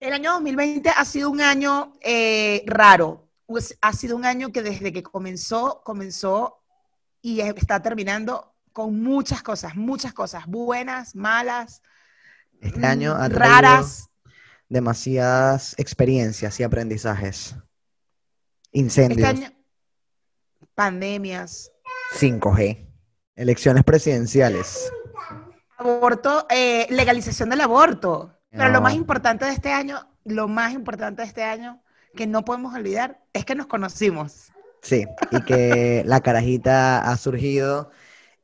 [0.00, 3.28] El año 2020 ha sido un año eh, raro.
[3.44, 6.62] Pues, ha sido un año que desde que comenzó, comenzó
[7.20, 11.82] y está terminando con muchas cosas, muchas cosas, buenas, malas,
[12.60, 14.08] Este año ha traído raras.
[14.68, 17.56] demasiadas experiencias y aprendizajes.
[18.72, 19.52] Este Incendios, año,
[20.74, 21.72] pandemias,
[22.18, 22.86] 5G,
[23.34, 24.90] elecciones presidenciales.
[25.76, 28.39] aborto, eh, legalización del aborto.
[28.50, 31.80] Pero lo más importante de este año, lo más importante de este año
[32.16, 34.52] que no podemos olvidar es que nos conocimos.
[34.82, 37.90] Sí, y que la carajita ha surgido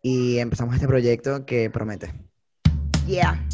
[0.02, 2.14] y empezamos este proyecto que promete.
[3.06, 3.44] Yeah.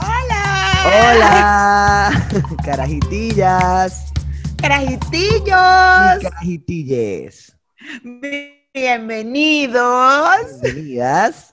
[0.00, 0.82] ¡Hola!
[0.86, 2.28] ¡Hola!
[2.64, 4.12] Carajitillas
[4.56, 6.20] ¡Carajitillos!
[6.20, 7.56] y carajitilles.
[8.80, 11.52] Bienvenidos Bienvenidas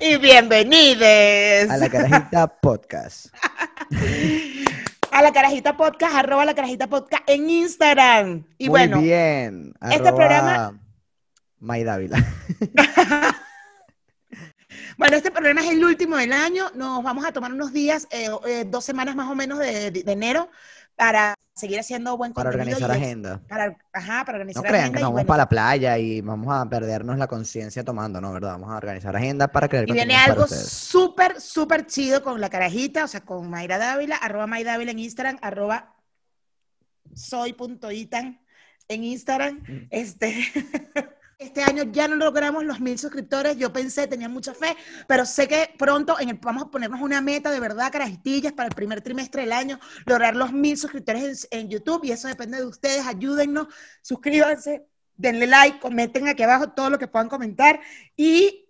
[0.00, 3.26] y bienvenides a la Carajita Podcast.
[5.12, 8.44] a la Carajita Podcast, arroba la Carajita Podcast en Instagram.
[8.58, 9.72] Y Muy bueno, bien.
[9.88, 10.80] este programa-
[11.60, 12.18] May Dávila.
[14.98, 16.72] bueno, este programa es el último del año.
[16.74, 20.12] Nos vamos a tomar unos días, eh, eh, dos semanas más o menos de, de
[20.12, 20.50] enero,
[20.98, 22.76] para seguir haciendo buen Para contenido.
[22.76, 23.40] organizar y es- agenda.
[23.48, 26.20] Para, ajá, para organizar No crean agenda que nos vamos bueno, para la playa y
[26.20, 28.32] vamos a perdernos la conciencia tomando, ¿no?
[28.32, 28.50] ¿Verdad?
[28.52, 32.50] Vamos a organizar agenda para crear Y viene para algo súper, súper chido con la
[32.50, 35.94] carajita, o sea, con Mayra Dávila, arroba Mayra Dávila en Instagram, arroba
[37.14, 38.40] soy.itan
[38.88, 39.62] en Instagram.
[39.66, 39.86] Mm.
[39.90, 40.34] Este,
[41.38, 45.46] este año ya no logramos los mil suscriptores, yo pensé, tenía mucha fe, pero sé
[45.46, 49.02] que pronto en el- vamos a ponernos una meta de verdad, carajitillas, para el primer
[49.02, 53.06] trimestre del año, lograr los mil suscriptores en, en YouTube y eso depende de ustedes,
[53.06, 53.68] ayúdennos,
[54.02, 57.80] suscríbanse, denle like, comenten aquí abajo todo lo que puedan comentar
[58.16, 58.66] y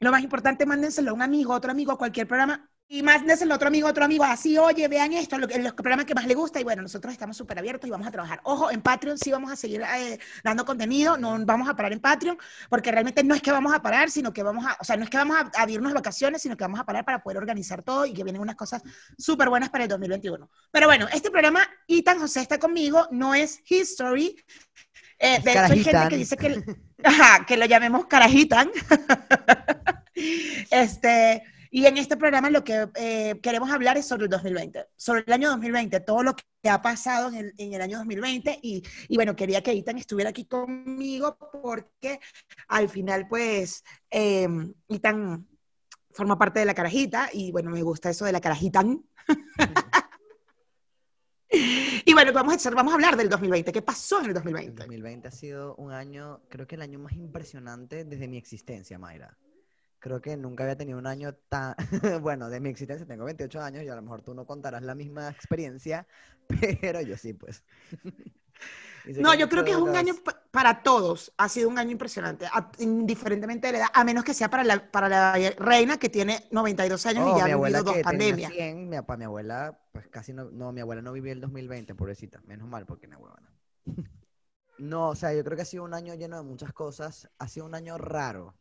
[0.00, 2.69] lo más importante, mándenselo a un amigo, otro amigo, a cualquier programa.
[2.92, 6.14] Y mándenselo a otro amigo, otro amigo, así, oye, vean esto, lo los programas que
[6.14, 6.58] más les gusta.
[6.58, 8.40] Y bueno, nosotros estamos súper abiertos y vamos a trabajar.
[8.42, 12.00] Ojo, en Patreon sí vamos a seguir eh, dando contenido, no vamos a parar en
[12.00, 12.36] Patreon,
[12.68, 15.04] porque realmente no es que vamos a parar, sino que vamos a, o sea, no
[15.04, 17.84] es que vamos a, a irnos vacaciones, sino que vamos a parar para poder organizar
[17.84, 18.82] todo y que vienen unas cosas
[19.16, 20.50] súper buenas para el 2021.
[20.72, 24.34] Pero bueno, este programa, Itan José está conmigo, no es History.
[25.16, 26.60] Eh, de hecho, hay gente que dice que,
[27.04, 28.68] ajá, que lo llamemos Carajitan.
[30.72, 35.22] este, y en este programa lo que eh, queremos hablar es sobre el 2020, sobre
[35.24, 38.58] el año 2020, todo lo que ha pasado en el, en el año 2020.
[38.60, 42.18] Y, y bueno, quería que Itan estuviera aquí conmigo porque
[42.66, 44.48] al final, pues, eh,
[44.88, 45.46] Itan
[46.10, 49.04] forma parte de la carajita y bueno, me gusta eso de la carajitan.
[51.50, 53.72] y bueno, vamos a, vamos a hablar del 2020.
[53.72, 54.82] ¿Qué pasó en el El 2020?
[54.82, 59.38] 2020 ha sido un año, creo que el año más impresionante desde mi existencia, Mayra.
[60.00, 61.74] Creo que nunca había tenido un año tan...
[62.22, 64.94] Bueno, de mi existencia tengo 28 años y a lo mejor tú no contarás la
[64.94, 66.06] misma experiencia,
[66.80, 67.64] pero yo sí, pues.
[69.18, 72.46] No, yo creo que es un año pa- para todos, ha sido un año impresionante,
[72.46, 76.08] a- indiferentemente de la edad, a menos que sea para la, para la reina que
[76.08, 78.52] tiene 92 años Oh, y ya mi ha abuela vivido dos pandemias.
[78.52, 82.40] 100, mi, mi abuela, pues casi no, no, mi abuela no vivió el 2020, pobrecita,
[82.46, 83.48] menos mal porque no huevona.
[84.78, 87.46] No, o sea, yo creo que ha sido un año lleno de muchas cosas, ha
[87.48, 88.54] sido un año raro,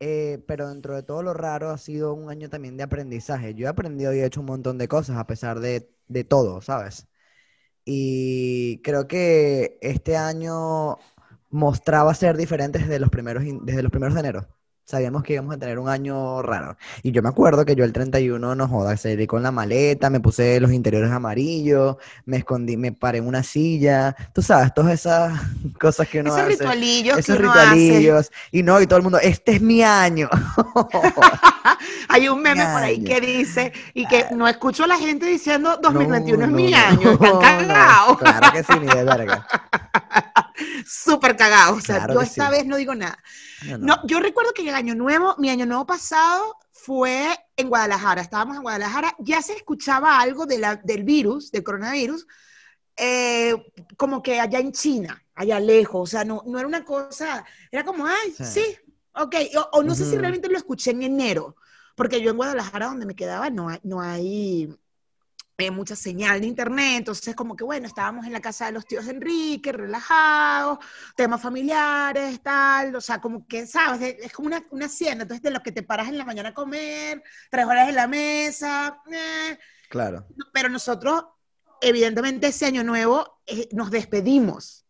[0.00, 3.54] eh, pero dentro de todo lo raro ha sido un año también de aprendizaje.
[3.54, 6.60] Yo he aprendido y he hecho un montón de cosas a pesar de, de todo,
[6.62, 7.06] ¿sabes?
[7.84, 10.98] Y creo que este año
[11.50, 14.48] mostraba ser diferente desde los primeros, desde los primeros de enero.
[14.88, 16.76] Sabíamos que íbamos a tener un año raro.
[17.02, 20.20] Y yo me acuerdo que yo el 31, no jodas, salí con la maleta, me
[20.20, 24.14] puse los interiores amarillos, me escondí, me paré en una silla.
[24.32, 25.32] Tú sabes, todas esas
[25.80, 26.50] cosas que uno Esos hace.
[26.50, 27.62] ritualillos que Esos uno hace.
[27.74, 28.30] ritualillos.
[28.52, 30.28] Y no, y todo el mundo, este es mi año.
[32.08, 33.04] Hay un meme por ahí año.
[33.06, 36.76] que dice, y que no escucho a la gente diciendo 2021 es No, mi no,
[36.76, 39.46] año, están no, cagados, Claro que sí, ni de verga.
[40.86, 41.78] Súper cagados.
[41.78, 42.50] O sea, Claro yo esta sí.
[42.50, 43.18] vez no digo nada.
[43.60, 43.86] No, no.
[43.86, 48.22] No, yo recuerdo que el año nuevo, mi año nuevo pasado fue en Guadalajara.
[48.22, 52.26] Estábamos en Guadalajara, ya se escuchaba algo de la, del virus, del coronavirus,
[52.96, 53.54] eh,
[53.96, 56.02] como que allá en China, allá lejos.
[56.02, 58.44] O sea, no, no era una cosa, era como, ay, Sí.
[58.44, 58.78] sí,
[59.14, 59.34] ok.
[59.56, 61.56] O, o no sé si realmente lo escuché en enero,
[61.94, 64.74] porque yo en Guadalajara, donde me quedaba, no hay, no hay
[65.58, 68.84] eh, mucha señal de internet, entonces como que bueno, estábamos en la casa de los
[68.86, 70.78] tíos de Enrique, relajados,
[71.16, 74.16] temas familiares, tal, o sea, como que, ¿sabes?
[74.20, 76.54] Es como una, una hacienda, entonces de los que te paras en la mañana a
[76.54, 79.58] comer, tres horas en la mesa, eh,
[79.88, 80.26] Claro.
[80.52, 81.24] pero nosotros,
[81.80, 84.84] evidentemente, ese año nuevo eh, nos despedimos,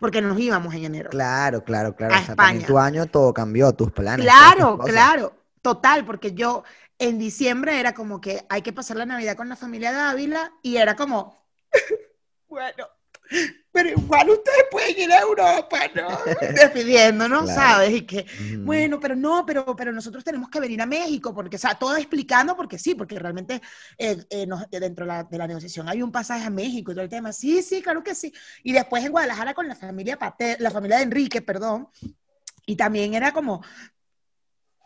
[0.00, 1.10] porque nos íbamos en enero.
[1.10, 2.14] Claro, claro, claro.
[2.14, 2.66] A O sea, España.
[2.66, 4.24] tu año todo cambió, tus planes.
[4.24, 5.34] Claro, claro.
[5.60, 6.64] total, porque yo
[7.08, 10.52] en diciembre era como que hay que pasar la Navidad con la familia de Ávila
[10.62, 11.46] y era como,
[12.48, 12.86] bueno,
[13.72, 16.08] pero igual ustedes pueden ir a Europa, ¿no?
[16.54, 17.60] Despidiéndonos, Claro.
[17.60, 17.92] ¿sabes?
[17.92, 18.64] Y que, Ujú.
[18.64, 21.96] bueno, pero no, pero, pero nosotros tenemos que venir a México, porque, o sea, todo
[21.96, 23.62] explicando, porque sí, porque realmente
[23.96, 26.94] eh, eh, nos- dentro de la, de la negociación hay un pasaje a México y
[26.94, 27.32] todo el tema.
[27.32, 28.32] Sí, sí, claro que sí.
[28.62, 31.88] Y después en Guadalajara con la familia Pater, la familia de Enrique, perdón,
[32.66, 33.62] y también era como,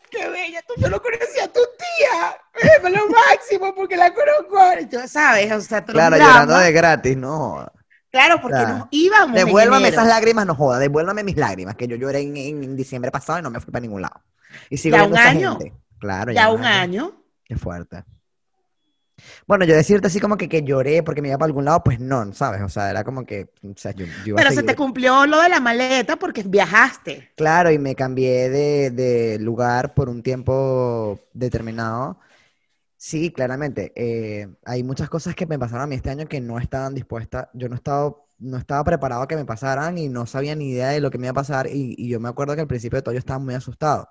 [0.09, 2.37] qué bella, tú, yo no conocía a tu tía,
[2.83, 6.15] es lo máximo porque la conozco ahora", y tú sabes, o sea, todo un Claro,
[6.15, 6.31] drama.
[6.33, 7.67] llorando de gratis, no.
[8.11, 12.21] Claro, porque nos íbamos Devuélvame esas lágrimas, no joda, devuélvame mis lágrimas, que yo lloré
[12.21, 14.21] en, en diciembre pasado y no me fui para ningún lado.
[14.69, 15.57] Y sigo Ya viendo un esa año.
[15.59, 15.73] gente.
[15.99, 17.11] Claro, Ya un año.
[17.43, 18.03] Qué fuerte.
[19.47, 21.99] Bueno, yo decirte así como que, que lloré porque me iba para algún lado, pues
[21.99, 22.61] no, ¿sabes?
[22.61, 24.75] O sea, era como que, o sea, yo, yo iba a Pero se seguir- te
[24.75, 27.29] cumplió lo de la maleta porque viajaste.
[27.35, 32.19] Claro, y me cambié de, de lugar por un tiempo determinado.
[32.97, 33.93] Sí, claramente.
[33.95, 37.49] eh, hay muchas cosas que me pasaron a mí este año que no estaban dispuestas.
[37.53, 40.89] Yo no estaba, no estaba preparado a que me pasaran y no sabía ni idea
[40.89, 41.67] de lo que me iba a pasar.
[41.67, 44.09] Y, y yo me acuerdo que al principio de todo yo estaba muy asustado.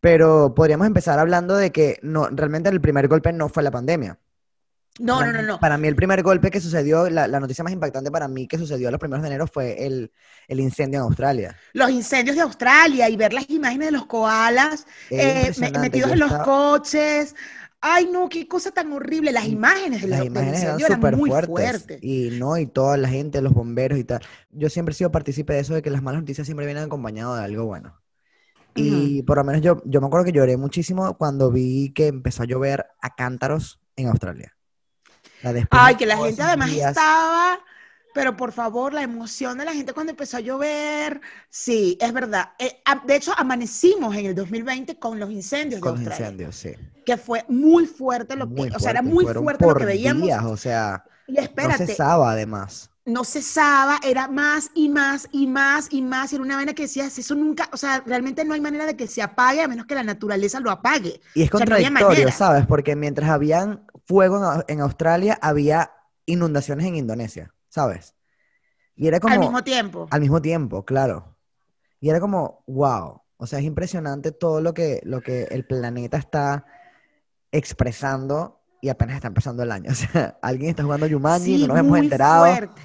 [0.00, 4.18] Pero podríamos empezar hablando de que no, realmente el primer golpe no fue la pandemia.
[5.00, 5.58] No, Para no, no, no.
[5.60, 8.58] Para mí el primer golpe que sucedió, la, la noticia más impactante para mí que
[8.58, 10.12] sucedió a los primeros de enero fue el,
[10.48, 11.56] el incendio en Australia.
[11.72, 15.50] Los incendios de Australia y ver las imágenes de los koalas eh,
[15.80, 17.34] metidos en los coches.
[17.80, 19.32] Ay, no, qué cosa tan horrible.
[19.32, 21.48] Las imágenes de Las los- imágenes eran eran súper muy fuertes.
[21.48, 21.98] fuertes.
[22.02, 24.20] Y no, y toda la gente, los bomberos y tal.
[24.50, 27.38] Yo siempre he sido partícipe de eso, de que las malas noticias siempre vienen acompañadas
[27.40, 27.98] de algo bueno.
[28.74, 32.42] Y por lo menos yo, yo me acuerdo que lloré muchísimo cuando vi que empezó
[32.42, 34.54] a llover a cántaros en Australia.
[35.42, 37.58] Después Ay, de que la gente además días- estaba,
[38.14, 42.50] pero por favor, la emoción de la gente cuando empezó a llover, sí, es verdad.
[42.58, 46.56] Eh, de hecho, amanecimos en el 2020 con los incendios de Con los Australia, incendios,
[46.56, 46.74] sí.
[47.04, 49.84] que fue muy fuerte lo que, Muy o sea, era fuerte, muy fuerte lo que
[49.84, 50.22] por veíamos.
[50.26, 52.90] días, o sea, Y no espérate, cesaba además.
[53.04, 56.82] no cesaba, era más y más y más y más, y era una vaina que
[56.82, 59.86] decías, eso nunca, o sea, realmente no hay manera de que se apague a menos
[59.86, 61.20] que la naturaleza lo apague.
[61.34, 62.30] Y es O sea, no contradictorio.
[62.30, 62.66] ¿sabes?
[62.66, 65.92] Porque mientras habían fuego en, Au- en Australia, había
[66.26, 68.14] inundaciones en Indonesia, ¿sabes?
[68.94, 70.08] Y era como Al mismo tiempo.
[70.10, 71.36] al mismo tiempo, claro.
[72.00, 73.22] Y era como, wow.
[73.36, 76.64] O sea, es impresionante todo lo que, lo que el planeta está
[77.50, 79.90] expresando y apenas está empezando el año.
[79.92, 82.44] O sea, alguien está jugando Jumanji, Sí, no nos hemos muy enterado.
[82.44, 82.82] fuerte.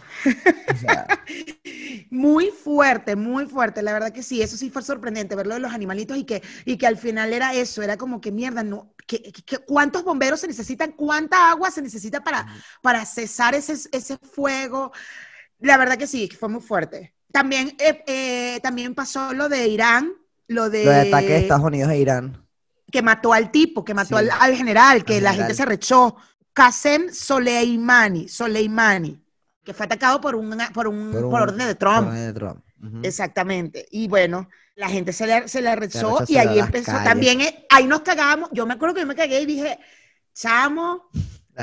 [0.74, 1.06] O sea,
[2.10, 3.82] Muy fuerte, muy fuerte.
[3.82, 6.78] La verdad que sí, eso sí fue sorprendente, verlo de los animalitos y que, y
[6.78, 10.40] que al final era eso, era como que mierda, no, que, que- que- ¿cuántos bomberos
[10.40, 10.94] se necesitan?
[10.94, 12.48] ¿Cuánta agua se necesita para,
[12.82, 14.92] para cesar ese, ese fuego?
[15.60, 17.16] La verdad que sí, que fue muy fuerte.
[17.32, 20.14] También, eh, eh, también pasó lo de Irán,
[20.48, 22.47] lo de, lo de ataque de Estados Unidos e Irán.
[22.92, 24.26] Que mató al tipo, que mató Sí.
[24.26, 25.48] al, al general, que Al la general.
[25.50, 26.16] gente se rechó.
[26.54, 29.22] Qasem Soleimani, Soleimani,
[29.64, 32.08] que fue atacado por, un, Por por un- orden de por Trump.
[32.08, 32.64] orden de Trump.
[33.04, 33.86] Exactamente.
[33.92, 37.04] Y bueno, la gente se le, se le rechó y ahí empezó calles.
[37.10, 38.50] también, eh, ahí nos cagamos.
[38.54, 39.80] Yo me acuerdo que yo me cagué y dije,
[40.34, 41.10] chamo,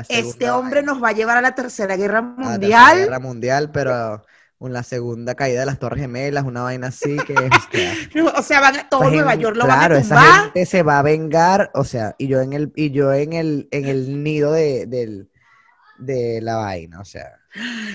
[0.09, 2.97] este hombre nos va a llevar a la Tercera Guerra A la Tercera Mundial.
[2.97, 4.25] Guerra Mundial, pero
[4.73, 7.93] la segunda caída de las Torres Gemelas, una vaina así que hostia.
[8.37, 10.43] O sea, van a, todo Esa Nueva gente- York lo claro, van a esa tumbar.
[10.45, 13.67] gente se va a vengar, o sea, y yo en el, y yo en el,
[13.71, 15.29] en el nido de, del,
[15.97, 17.25] de la vaina, o sea.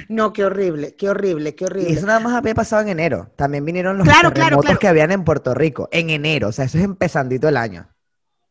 [0.08, 1.92] No, qué horrible, qué horrible, qué Y horrible.
[1.92, 3.30] eso nada más había pasado en enero.
[3.36, 4.78] También vinieron los Claro, claro, terremotos claro.
[4.78, 7.86] que habían en Puerto Rico, en enero, o sea, eso es empezandito el año.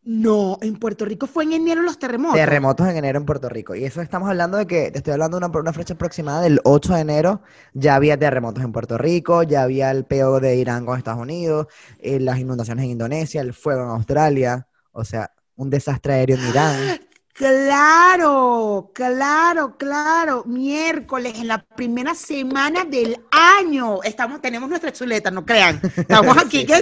[0.03, 2.37] No, en Puerto Rico fue en enero los terremotos.
[2.37, 3.75] Terremotos en enero en Puerto Rico.
[3.75, 6.61] Y eso estamos hablando de que, te estoy hablando de una, una fecha aproximada del
[6.63, 7.41] 8 de enero,
[7.73, 11.67] ya había terremotos en Puerto Rico, ya había el peo de Irán con Estados Unidos,
[11.99, 16.49] eh, las inundaciones en Indonesia, el fuego en Australia, o sea, un desastre aéreo en
[16.49, 16.99] Irán.
[17.39, 20.43] Claro, claro, claro.
[20.45, 24.03] Miércoles, en la primera semana del año.
[24.03, 25.79] Estamos, tenemos nuestra chuleta, no crean.
[25.95, 26.73] Estamos aquí, Sí.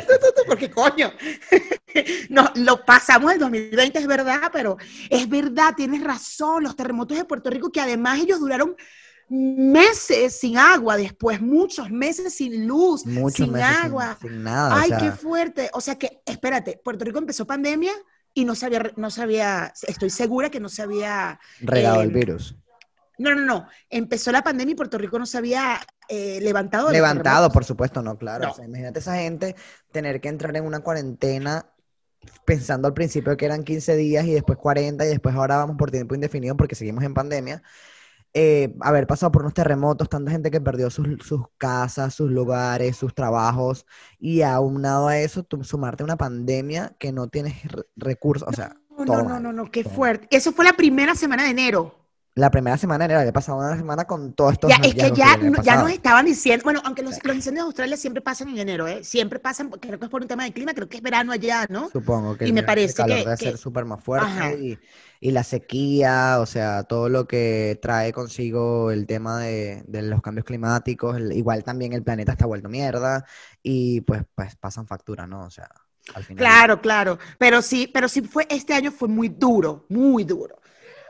[0.47, 1.11] porque coño.
[2.29, 4.77] No, lo pasamos el 2020, es verdad, pero
[5.09, 6.63] es verdad, tienes razón.
[6.63, 8.75] Los terremotos de Puerto Rico, que además ellos duraron
[9.29, 14.17] meses sin agua, después muchos meses sin luz, Muchos sin meses agua.
[14.21, 14.75] sin, nada.
[14.75, 15.69] o Ay, sea, qué fuerte.
[15.73, 17.93] O sea que, espérate, Puerto Rico empezó pandemia
[18.37, 22.11] y no se había, no se había- estoy segura que no se había, regado el
[22.11, 22.55] virus.
[23.17, 26.91] no, no, no, empezó la pandemia y Puerto Rico no se había eh, levantado.
[26.91, 28.45] Levantado, por supuesto, no, claro.
[28.45, 28.51] No.
[28.51, 29.55] O sea, imagínate esa gente
[29.91, 31.65] tener que entrar en una cuarentena
[32.45, 35.89] pensando al principio que eran 15 días y después 40 y después ahora vamos por
[35.89, 37.63] tiempo indefinido porque seguimos en pandemia.
[38.37, 42.95] Eh, haber pasado por unos terremotos, tanta gente que perdió sus, sus casas, sus lugares,
[42.97, 43.85] sus trabajos,
[44.19, 48.53] y aunado a eso, tú sumarte a una pandemia que no tienes re- recursos, o
[48.53, 50.27] sea, No, todo no, no, no, no, qué fuerte.
[50.35, 51.95] Eso fue la primera semana de enero.
[52.37, 54.67] La primera semana de enero, había pasado una semana con todo esto.
[54.69, 57.65] Ya, es que ya, no no- ya nos estaban diciendo, bueno, aunque los, los incendios
[57.65, 59.03] de Australia siempre pasan en enero, ¿eh?
[59.03, 61.65] Siempre pasan, creo que es por un tema de clima, creo que es verano allá,
[61.69, 61.89] ¿no?
[61.89, 64.77] Supongo que Y me el parece calor que- debe que- ser súper más fuerte y,
[65.19, 70.21] y la sequía, o sea, todo lo que trae consigo el tema de, de los
[70.21, 73.25] cambios climáticos, el- igual también el planeta está vuelto mierda
[73.63, 75.43] y pues, pues pasan factura, ¿no?
[75.45, 75.69] O sea,
[76.13, 76.45] al final.
[76.45, 77.17] Claro, claro.
[77.39, 80.59] Pero sí, pero sí fue, este año fue muy duro, muy duro.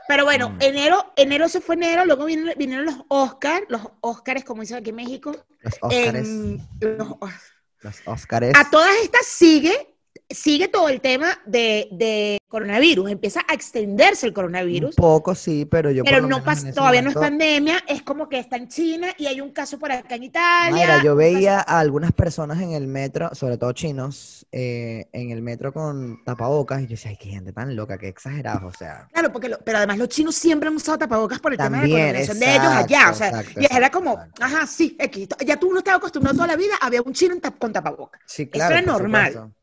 [0.08, 0.62] Pero bueno, Mm.
[0.62, 4.90] enero, enero se fue enero, luego vinieron, vinieron los Oscars, los Oscars, como dicen aquí
[4.90, 5.32] en México.
[5.60, 7.16] Los Óscares, en- los-
[7.82, 8.54] los Óscares.
[8.56, 9.94] a todas estas sigue,
[10.28, 14.94] sigue todo el tema de, de coronavirus, empieza a extenderse el Un coronavirus.
[14.94, 18.28] poco sí, pero yo por Pero lo no menos todavía no es pandemia, es como
[18.28, 20.70] que está en China y hay un caso por acá en Italia.
[20.70, 25.42] Mayra, yo veía a algunas personas en el metro, sobre todo chinos, eh, en el
[25.42, 29.08] metro con tapabocas y yo decía, ay, qué gente tan loca, qué exagerados, o sea.
[29.12, 31.76] Claro, porque lo- pero además los chinos siempre han usado tapabocas por el tema de
[31.76, 33.10] la También, contaminación de ellos allá.
[33.10, 34.42] O sea, exacto, y era exacto, como, exacto.
[34.44, 35.28] ajá, sí, X.
[35.46, 38.20] Ya tú no estabas acostumbrado toda la vida, había un chino en con tapabocas.
[38.26, 39.32] Sí, Eso claro, era por normal.
[39.32, 39.57] supuesto.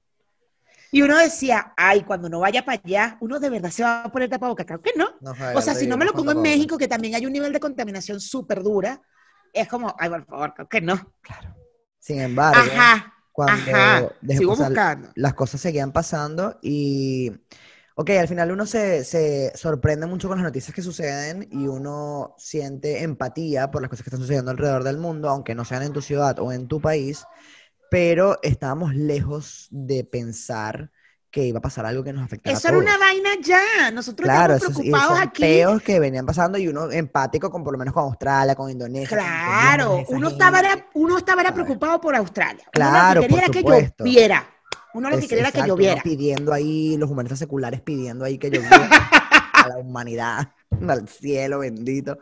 [0.96, 4.10] Y uno decía, ay, cuando no vaya para allá, uno de verdad se va a
[4.10, 4.66] poner tapabocas.
[4.66, 5.10] Claro que no.
[5.20, 7.52] No, O sea, si no me lo pongo en México, que también hay un nivel
[7.52, 9.02] de contaminación súper dura,
[9.52, 11.14] es como, ay, por favor, creo que no.
[11.20, 11.54] Claro.
[12.00, 14.10] Sin embargo, Ajá, cuando ajá.
[14.26, 15.10] Sigo sea, buscando.
[15.16, 17.30] las cosas seguían pasando y,
[17.96, 22.36] ok, al final uno se, se sorprende mucho con las noticias que suceden y uno
[22.38, 25.92] siente empatía por las cosas que están sucediendo alrededor del mundo, aunque no sean en
[25.92, 27.26] tu ciudad o en tu país,
[27.90, 30.92] pero estábamos lejos de pensar
[31.32, 32.90] que iba a pasar algo que nos afectara Eso a era todos.
[32.90, 33.92] una vaina ya.
[33.92, 35.42] Nosotros Claro, estamos esos, y preocupados esos aquí.
[35.42, 39.18] peos que venían pasando y uno empático con por lo menos con Australia, con Indonesia.
[39.18, 42.64] con Claro, esa uno estaba, era, uno estaba era preocupado por Australia.
[42.64, 43.64] Uno Claro, lo que quería por era que
[44.00, 44.50] lloviera.
[44.94, 46.04] Uno lo que quería era que uno lloviera.
[46.04, 48.88] pidiendo ahí, los humanistas seculares pidiendo ahí que lloviera
[49.54, 50.54] a la humanidad,
[50.88, 52.18] al cielo bendito.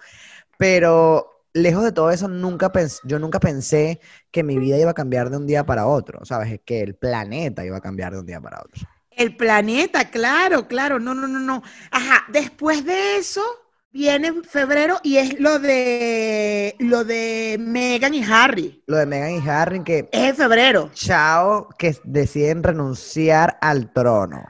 [0.57, 3.99] Pero lejos de todo eso, nunca pens- yo nunca pensé
[4.31, 6.59] que mi vida iba a cambiar de un día para otro, ¿sabes?
[6.65, 8.81] Que el planeta iba a cambiar de un día para otro.
[9.11, 10.99] El planeta, claro, claro.
[10.99, 11.61] No, no, no, no.
[11.91, 13.43] Ajá, después de eso
[13.91, 18.83] viene febrero y es lo de lo de Meghan y Harry.
[18.87, 24.43] Lo de Meghan y Harry, que Es en febrero, chao, que deciden renunciar al trono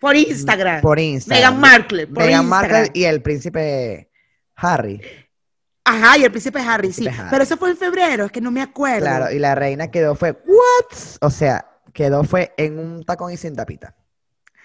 [0.00, 0.82] por Instagram.
[0.82, 1.38] por Instagram.
[1.54, 2.46] Meghan Markle, por Instagram.
[2.46, 4.10] Markle y el príncipe
[4.56, 5.00] Harry.
[5.84, 7.02] Ajá, y el príncipe Harry, sí.
[7.02, 7.30] Príncipe Harry.
[7.30, 9.06] Pero eso fue en febrero, es que no me acuerdo.
[9.06, 10.96] Claro, y la reina quedó fue, ¿what?
[11.20, 13.94] O sea, quedó fue en un tacón y sin tapita.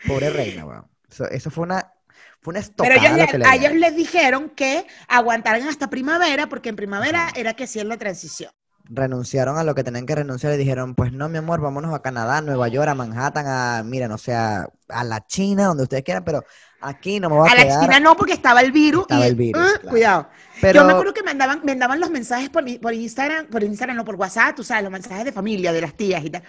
[0.07, 0.87] Pobre reina, weón.
[1.09, 1.93] Eso, eso fue una,
[2.41, 6.47] fue una estocada Pero ellos, le- le a ellos les dijeron que aguantaran hasta primavera,
[6.47, 7.39] porque en primavera Ajá.
[7.39, 8.51] era que hacían la transición.
[8.89, 12.01] Renunciaron a lo que tenían que renunciar y dijeron, pues no, mi amor, vámonos a
[12.01, 16.03] Canadá, a Nueva York, a Manhattan, a, miren, o sea, a la China, donde ustedes
[16.03, 16.43] quieran, pero
[16.81, 17.81] aquí no me voy a, A la quedar.
[17.81, 19.01] China no, porque estaba el virus.
[19.03, 19.89] Estaba y, el virus, ah, claro.
[19.89, 20.29] Cuidado.
[20.61, 24.05] Pero, Yo me acuerdo que mandaban, mandaban los mensajes por, por Instagram, por Instagram, no
[24.05, 26.43] por WhatsApp, tú sabes, los mensajes de familia, de las tías y tal.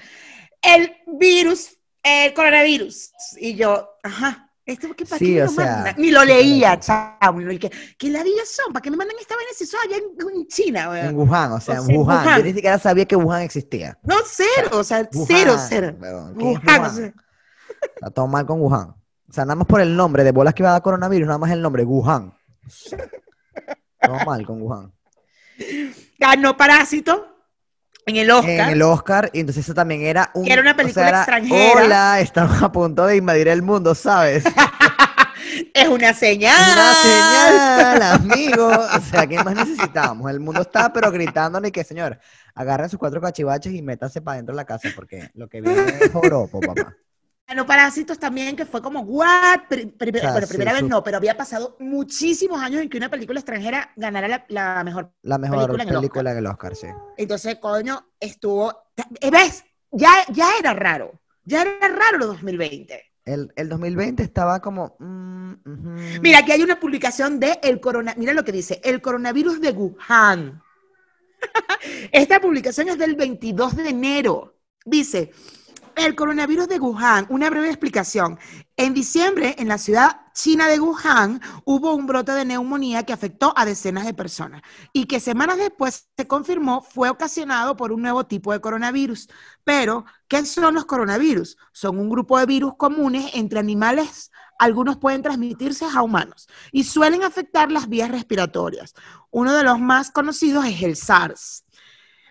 [0.60, 3.12] El virus, el coronavirus.
[3.38, 4.45] Y yo, ajá.
[4.66, 5.94] ¿Esto qué para Sí, qué me o sea, mandan?
[5.96, 8.72] Ni lo leía, lo- ¿Qué, ¿Qué ladillas son?
[8.72, 10.90] ¿Para qué me mandan esta vaina si eso allá en, en China?
[10.90, 11.06] weón?
[11.06, 12.24] en Wuhan, o sea, O en sea, en Wuhan.
[12.24, 12.44] Yo Wuhan.
[12.44, 13.96] ni siquiera sabía que Wuhan existía.
[14.02, 15.96] No, cero, o sea, Wuhan, cero, cero.
[16.00, 16.94] weón, ¿qué es Wuhan, o Wuhan?
[16.96, 17.14] sea.
[17.94, 18.88] Está todo mal con Wuhan.
[19.28, 21.38] O sea, nada más por el nombre de bolas que iba a dar coronavirus, nada
[21.38, 22.34] más el nombre, Wuhan.
[24.00, 24.92] Todo mal con Wuhan.
[26.18, 27.35] Ganó Parásito
[28.06, 28.68] en el Oscar.
[28.68, 30.44] En el Oscar, y entonces eso también era un...
[30.44, 31.84] Que era una o sea, película era, extranjera.
[31.84, 34.44] Hola, estamos a punto de invadir el mundo, ¿sabes?
[35.72, 36.54] Es una señal.
[36.72, 38.68] Una señal, amigo.
[38.68, 40.30] O sea, ¿qué más necesitamos?
[40.30, 42.18] El mundo está pero gritándole que, señor,
[42.54, 45.98] agarren sus cuatro cachivaches y métanse para dentro de la casa, porque lo que viene
[46.00, 46.94] es joropo, papá.
[47.48, 49.60] Ganó Parásitos también, que fue como, ¿what?
[49.68, 53.08] Pri- pri- bueno, sí, primera vez no, pero había pasado muchísimos años en que una
[53.08, 55.12] película extranjera ganara la, la mejor.
[55.22, 56.88] La mejor Película en el película en el Oscar, sí.
[57.16, 58.74] Entonces, coño, estuvo.
[59.30, 59.64] ¿Ves?
[59.92, 61.20] Ya, ya era raro.
[61.44, 63.00] Ya era raro los 2020.
[63.24, 64.96] El, el 2020 estaba como...
[64.98, 66.20] mm.
[66.20, 69.70] Mira, aquí hay una publicación de el corona, mira lo que dice, el coronavirus de
[69.70, 70.62] Wuhan.
[72.12, 74.54] Esta publicación es del 22 de enero.
[74.84, 75.32] Dice,
[75.96, 78.38] el coronavirus de Wuhan, una breve explicación.
[78.76, 83.54] En diciembre, en la ciudad china de Wuhan, hubo un brote de neumonía que afectó
[83.56, 84.60] a decenas de personas
[84.92, 89.28] y que semanas después se confirmó fue ocasionado por un nuevo tipo de coronavirus.
[89.64, 91.56] Pero, ¿qué son los coronavirus?
[91.72, 97.22] Son un grupo de virus comunes entre animales algunos pueden transmitirse a humanos y suelen
[97.22, 98.94] afectar las vías respiratorias.
[99.30, 101.65] Uno de los más conocidos es el SARS.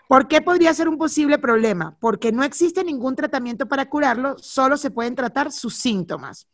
[0.08, 1.98] ¿Por qué podría ser un posible problema?
[2.00, 6.48] Porque no existe ningún tratamiento para curarlo, solo se pueden tratar sus síntomas.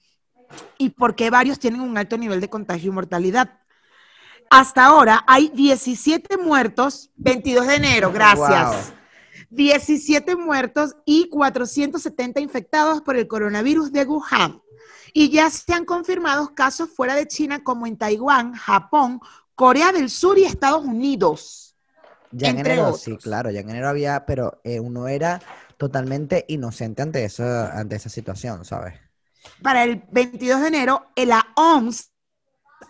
[0.77, 3.59] ¿Y porque varios tienen un alto nivel de contagio y mortalidad?
[4.49, 8.93] Hasta ahora hay 17 muertos, 22 de enero, gracias.
[9.49, 14.61] 17 muertos y 470 infectados por el coronavirus de Wuhan.
[15.13, 19.19] Y ya se han confirmado casos fuera de China como en Taiwán, Japón,
[19.55, 21.70] Corea del Sur y Estados Unidos.
[22.31, 25.41] Ya en enero, sí, claro, ya en enero había, pero eh, uno era
[25.77, 28.93] totalmente inocente ante, eso, ante esa situación, ¿sabes?
[29.61, 32.11] Para el 22 de enero, la OMS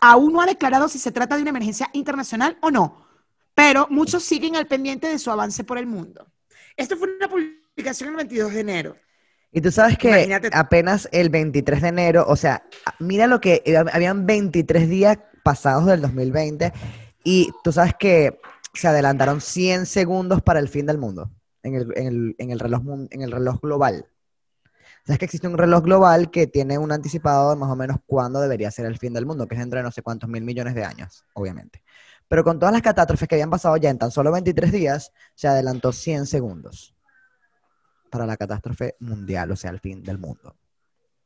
[0.02, 3.08] aún no ha declarado si se trata de una emergencia internacional o no,
[3.56, 6.28] pero muchos siguen al pendiente de su avance por el mundo.
[6.78, 8.96] Esto fue una publicación el 22 de enero.
[9.54, 12.64] Y tú sabes que apenas el 23 de enero, o sea,
[13.00, 16.72] mira lo que, eh, habían 23 días pasados del 2020
[17.24, 18.40] y tú sabes que
[18.74, 21.32] se adelantaron 100 segundos para el fin del mundo
[21.64, 24.08] en el, reloj, en el reloj global.
[25.06, 28.40] Sabes que existe un reloj global que tiene un anticipado de más o menos cuándo
[28.40, 30.76] debería ser el fin del mundo, que es dentro de no sé cuántos mil millones
[30.76, 31.84] de años, obviamente.
[32.28, 35.48] Pero con todas las catástrofes que habían pasado ya en tan solo 23 días, se
[35.48, 36.96] adelantó 100 segundos
[38.10, 40.56] para la catástrofe mundial, o sea, el fin del mundo.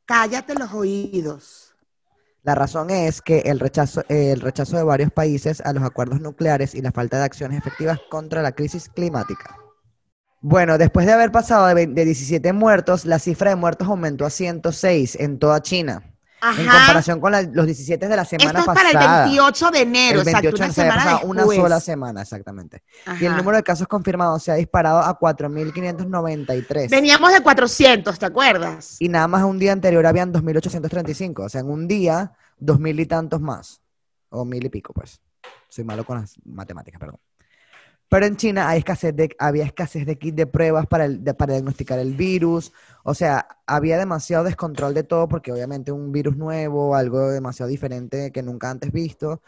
[0.04, 1.65] Cállate los oídos.
[2.46, 6.76] La razón es que el rechazo, el rechazo de varios países a los acuerdos nucleares
[6.76, 9.58] y la falta de acciones efectivas contra la crisis climática.
[10.42, 14.30] Bueno, después de haber pasado de, de 17 muertos, la cifra de muertos aumentó a
[14.30, 16.15] 106 en toda China.
[16.50, 20.18] En comparación con los 17 de la semana Esto es para el 28 de enero,
[20.20, 22.82] el 28 una semana Una sola semana, exactamente.
[23.20, 26.90] Y el número de casos confirmados se ha disparado a 4.593.
[26.90, 28.96] Veníamos de 400, ¿te acuerdas?
[28.98, 31.44] Y nada más un día anterior habían 2.835.
[31.44, 33.80] O sea, en un día, 2.000 y tantos más.
[34.28, 35.20] O mil y pico, pues.
[35.68, 37.18] Soy malo con las matemáticas, perdón.
[38.08, 42.14] Pero en China hay escasez de, había escasez de de pruebas para, para diagnosticar el
[42.14, 42.72] virus.
[43.04, 48.30] O sea, había demasiado descontrol de todo porque obviamente un virus nuevo, algo demasiado diferente
[48.32, 49.42] que nunca antes visto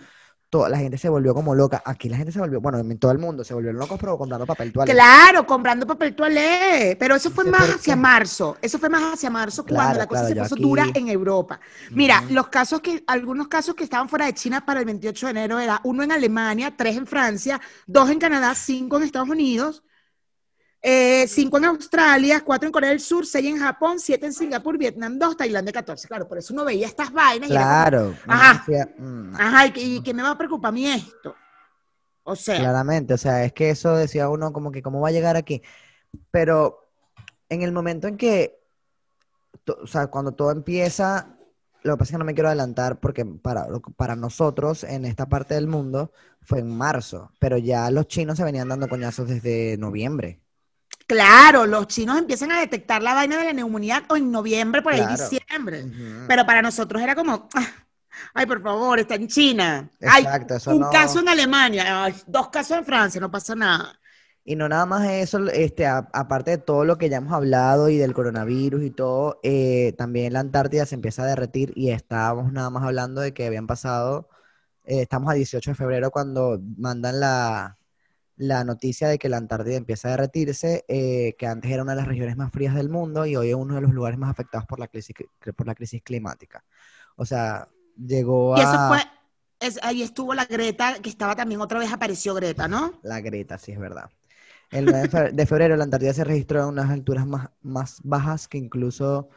[0.51, 1.83] toda la gente se volvió como loca.
[1.85, 4.47] Aquí la gente se volvió, bueno, en todo el mundo se volvieron locos, pero comprando
[4.47, 4.93] papel toalé.
[4.93, 6.97] Claro, comprando papel toalé.
[6.99, 8.57] Pero eso fue más hacia marzo.
[8.63, 11.61] Eso fue más hacia marzo cuando la cosa se puso dura en Europa.
[11.91, 15.31] Mira, los casos que, algunos casos que estaban fuera de China para el 28 de
[15.31, 19.83] enero era uno en Alemania, tres en Francia, dos en Canadá, cinco en Estados Unidos,
[20.91, 24.79] eh, cinco en Australia, cuatro en Corea del Sur, seis en Japón, siete en Singapur,
[24.79, 26.09] Vietnam, dos, Tailandia, 14.
[26.09, 27.51] Claro, por eso uno veía estas vainas.
[27.51, 28.15] Claro.
[28.27, 28.65] ajá,
[28.97, 29.35] mm.
[29.35, 31.35] ajá, y, qué me va a preocupar a mí esto.
[32.23, 32.59] O sea.
[32.59, 35.61] Claramente, o sea, es que eso decía uno como que cómo va a llegar aquí.
[36.31, 36.91] Pero
[37.51, 38.59] en el momento en que,
[39.67, 41.37] o sea, cuando todo empieza,
[41.83, 45.27] lo que pasa es que no me quiero adelantar porque para, para nosotros en esta
[45.27, 49.77] parte del mundo fue en marzo, pero ya los chinos se venían dando coñazos desde
[49.77, 50.41] noviembre.
[51.09, 55.07] Claro, los chinos empiezan a detectar la vaina de la neumonía en noviembre, por ahí
[55.07, 55.87] diciembre.
[56.29, 57.67] Pero para nosotros era como, ah,
[58.35, 59.91] ay, por favor, está en China.
[59.99, 63.99] Exacto, eso un caso en Alemania, dos casos en Francia, no pasa nada.
[64.45, 67.97] Y no nada más eso, este, aparte de todo lo que ya hemos hablado y
[67.97, 72.69] del coronavirus y todo, eh, también la Antártida se empieza a derretir y estábamos nada
[72.69, 74.29] más hablando de que habían pasado,
[74.85, 77.78] eh, estamos a 18 de febrero cuando mandan la,
[78.39, 81.99] la noticia de que la Antártida empieza a derretirse, eh, que antes era una de
[81.99, 84.67] las regiones más frías del mundo y hoy es uno de los lugares más afectados
[84.67, 85.15] por la crisis,
[85.57, 86.65] por la crisis climática.
[87.17, 88.59] O sea, llegó a...
[88.59, 93.01] Y eso fue, ahí estuvo la Greta, que estaba también otra vez apareció Greta, ¿no?
[93.03, 94.09] La Greta, sí, es verdad.
[94.71, 98.59] El 9 de febrero la Antártida se registró a unas alturas más, más bajas que
[98.59, 99.31] incluso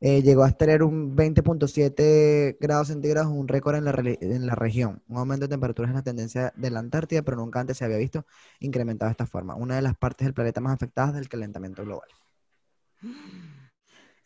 [0.00, 5.02] eh, llegó a tener un 20.7 grados centígrados, un récord en la, en la región.
[5.08, 7.98] Un aumento de temperaturas en la tendencia de la Antártida, pero nunca antes se había
[7.98, 8.24] visto
[8.60, 9.54] incrementado de esta forma.
[9.56, 12.08] Una de las partes del planeta más afectadas del calentamiento global.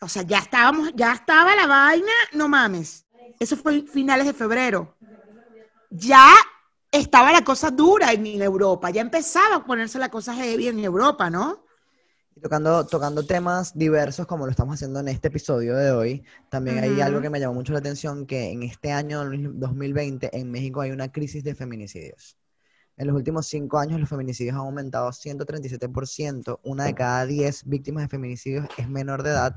[0.01, 3.07] O sea, ya estábamos, ya estaba la vaina, no mames.
[3.41, 4.95] Eso fue finales de febrero.
[5.91, 6.29] Ya
[6.91, 11.31] estaba la cosa dura en Europa, ya empezaba a ponerse la cosa heavy en Europa,
[11.31, 11.64] ¿no?
[12.43, 17.01] Tocando, tocando temas diversos como lo estamos haciendo en este episodio de hoy, también hay
[17.01, 20.91] algo que me llamó mucho la atención, que en este año 2020 en México hay
[20.91, 22.37] una crisis de feminicidios.
[22.97, 28.05] En los últimos cinco años los feminicidios han aumentado 137%, una de cada diez víctimas
[28.05, 29.57] de feminicidios es menor de edad.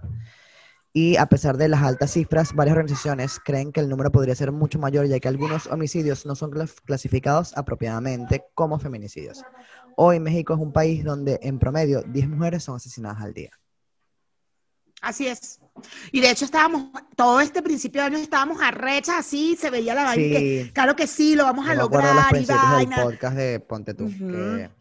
[0.93, 4.51] Y a pesar de las altas cifras, varias organizaciones creen que el número podría ser
[4.51, 6.51] mucho mayor, ya que algunos homicidios no son
[6.85, 9.43] clasificados apropiadamente como feminicidios.
[9.99, 13.49] Hoy México es un país donde en promedio 10 mujeres son asesinadas al día.
[15.01, 15.59] Así es.
[16.11, 20.03] Y de hecho estábamos, todo este principio de año estábamos arrechas así, se veía la
[20.05, 20.23] vaina.
[20.39, 20.71] que, Sí.
[20.71, 22.71] claro que sí, lo vamos a Yo me acuerdo de los lograr y principios del
[22.87, 23.03] vaina.
[23.03, 24.05] podcast de Ponte tú.
[24.05, 24.17] Ujú.
[24.17, 24.76] que, que estaban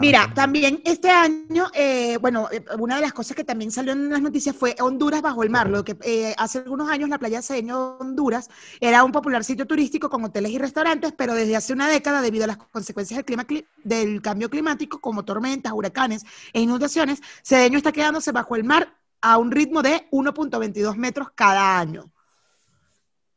[0.00, 4.10] Mira, también este año, eh, bueno, eh, una de las cosas que también salió en
[4.10, 5.68] las noticias fue Honduras bajo el mar.
[5.68, 8.48] Lo que eh, hace algunos años la playa Cedeño Honduras
[8.80, 12.44] era un popular sitio turístico con hoteles y restaurantes, pero desde hace una década, debido
[12.44, 17.76] a las consecuencias del, clima, cli- del cambio climático, como tormentas, huracanes e inundaciones, Cedeño
[17.78, 22.12] está quedándose bajo el mar a un ritmo de 1.22 metros cada año.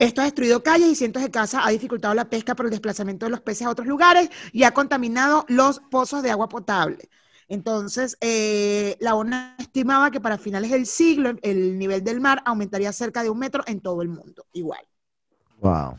[0.02, 3.28] Esto ha destruido calles y cientos de casas, ha dificultado la pesca por el desplazamiento
[3.28, 7.08] de los peces a otros lugares y ha contaminado los pozos de agua potable.
[7.48, 12.92] Entonces, eh, la ONU estimaba que para finales del siglo el nivel del mar aumentaría
[12.92, 14.82] cerca de un metro en todo el mundo, igual.
[15.60, 15.98] Wow.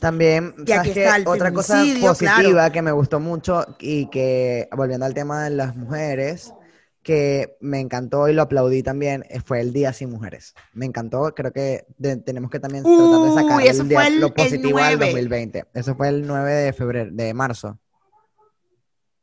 [0.00, 2.72] También, ¿sabes el otra cosa positiva claro.
[2.72, 6.54] que me gustó mucho y que, volviendo al tema de las mujeres,
[7.02, 10.54] que me encantó y lo aplaudí también, eh, fue el Día Sin Mujeres.
[10.74, 14.34] Me encantó, creo que de- tenemos que también tratar de sacar el día, el- lo
[14.34, 15.06] positivo del 9.
[15.06, 15.64] 2020.
[15.74, 17.78] Eso fue el 9 de febrero, de marzo.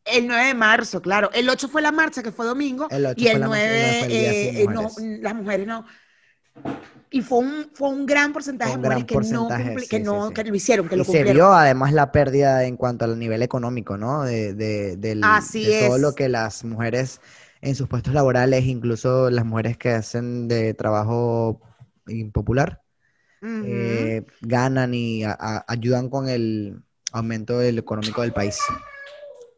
[0.06, 1.30] El 9 de marzo, claro.
[1.34, 3.64] El 8 fue la marcha, que fue domingo, El 8 y fue el la marcha,
[3.66, 5.86] y el 9, 9 fue el Día eh, eh, no, las mujeres no.
[7.10, 9.98] Y fue un, fue un gran porcentaje Un de mujeres gran que no, cumpli- que,
[9.98, 10.34] sí, no sí.
[10.34, 11.34] que lo hicieron, que Y lo se cumplieron.
[11.36, 14.24] vio además la pérdida en cuanto al nivel económico, ¿no?
[14.24, 16.02] De, de- del- Así de todo es.
[16.02, 17.22] lo que las mujeres
[17.62, 21.62] en sus puestos laborales, incluso las mujeres que hacen de trabajo
[22.08, 22.82] impopular,
[23.66, 28.60] eh, ganan y a- a- ayudan con el aumento del económico del país.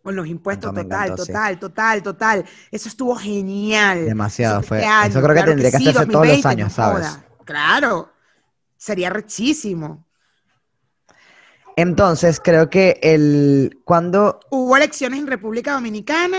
[0.04, 1.32] Con los impuestos, total, encantó, sí.
[1.34, 2.46] total, total, total.
[2.72, 4.06] Eso estuvo genial.
[4.06, 4.80] Demasiado Eso fue.
[4.80, 7.20] Eso creo que claro tendría que sí, hacerse todos los 2020, años, ¿sabes?
[7.46, 8.10] Claro.
[8.78, 10.06] Sería rechísimo.
[11.76, 16.38] Entonces, creo que el cuando Hubo elecciones en República Dominicana,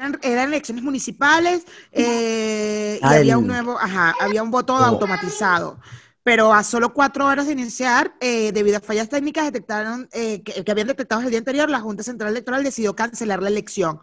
[0.00, 4.78] eran, eran elecciones municipales eh, y había un nuevo, ajá, había un voto Oh.
[4.78, 5.78] automatizado.
[6.22, 10.64] Pero a solo cuatro horas de iniciar, eh, debido a fallas técnicas detectaron eh, que,
[10.64, 14.00] que habían detectado el día anterior, la Junta Central Electoral decidió cancelar la elección.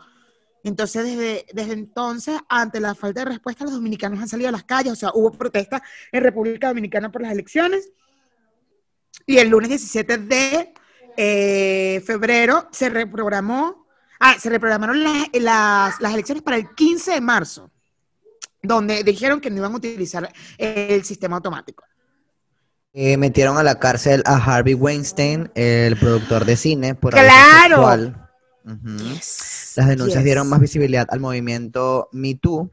[0.64, 4.64] Entonces, desde, desde entonces, ante la falta de respuesta, los dominicanos han salido a las
[4.66, 5.82] calles, o sea, hubo protestas
[6.12, 7.92] en República Dominicana por las elecciones.
[9.26, 10.74] Y el lunes 17 de
[11.16, 13.87] eh, febrero se reprogramó,
[14.20, 17.72] ah, se reprogramaron las, las, las elecciones para el 15 de marzo,
[18.62, 21.84] donde dijeron que no iban a utilizar el sistema automático.
[22.94, 28.14] eh, metieron a la cárcel a Harvey Weinstein, el productor de cine, por ¡Claro!
[28.66, 30.26] Yes, Las denuncias yes.
[30.26, 32.72] dieron más visibilidad al movimiento Me Too,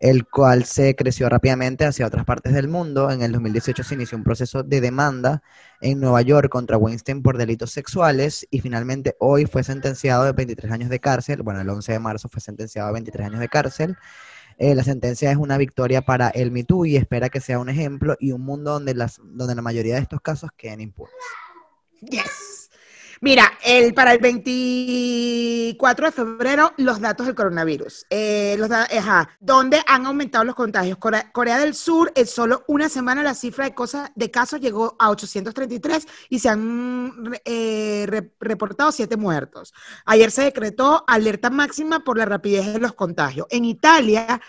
[0.00, 3.10] el cual se creció rápidamente hacia otras partes del mundo.
[3.10, 5.42] En el 2018 se inició un proceso de demanda
[5.80, 10.72] en Nueva York contra Weinstein por delitos sexuales y finalmente hoy fue sentenciado de 23
[10.72, 11.42] años de cárcel.
[11.42, 13.96] Bueno, el 11 de marzo fue sentenciado a 23 años de cárcel.
[14.58, 17.68] Eh, la sentencia es una victoria para el Me Too y espera que sea un
[17.68, 21.14] ejemplo y un mundo donde, las, donde la mayoría de estos casos queden impunes.
[22.00, 22.63] Yes.
[23.20, 28.06] Mira, el, para el 24 de febrero, los datos del coronavirus.
[28.10, 30.98] Eh, los da- ajá, ¿Dónde han aumentado los contagios?
[30.98, 35.10] Corea, del Sur, en solo una semana la cifra de, cosas, de casos llegó a
[35.10, 39.72] 833 y se han eh, re- reportado siete muertos.
[40.04, 43.46] Ayer se decretó alerta máxima por la rapidez de los contagios.
[43.50, 44.40] En Italia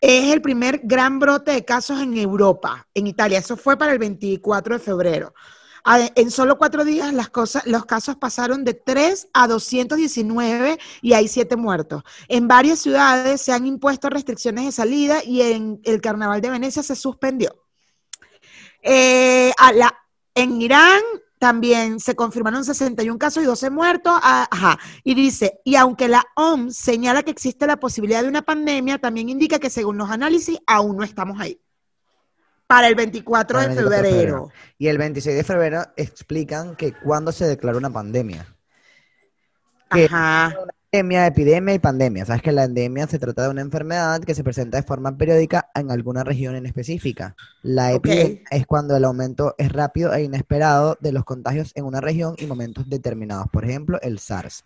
[0.00, 3.38] es el primer gran brote de casos en Europa, en Italia.
[3.38, 5.34] Eso fue para el 24 de febrero.
[5.90, 11.14] A- En solo cuatro días las cosas, los casos pasaron de 3 a 219 y
[11.14, 12.02] hay siete muertos.
[12.28, 16.82] En varias ciudades se han impuesto restricciones de salida y en el Carnaval de Venecia
[16.82, 17.64] se suspendió.
[18.82, 19.52] Eh,
[20.34, 21.00] en Irán
[21.38, 24.12] también se confirmaron 61 casos y 12 muertos.
[24.22, 24.78] Ah, Ajá.
[25.04, 29.28] Y dice, y aunque la OMS señala que existe la posibilidad de una pandemia, también
[29.28, 31.60] indica que según los análisis aún no estamos ahí.
[32.68, 34.50] Para el 24 Para de el 24 de febrero.
[34.78, 38.46] Y el 26 de febrero explican que cuando se declaró una pandemia.
[39.90, 40.54] que- Ajá.
[40.90, 42.24] Pandemia, epidemia y pandemia.
[42.26, 45.70] Sabes que la endemia se trata de una enfermedad que se presenta de forma periódica
[45.74, 47.34] en alguna región en específica.
[47.62, 52.00] La epidemia es cuando el aumento es rápido e inesperado de los contagios en una
[52.02, 53.46] región y momentos determinados.
[53.50, 54.64] Por ejemplo, el SARS.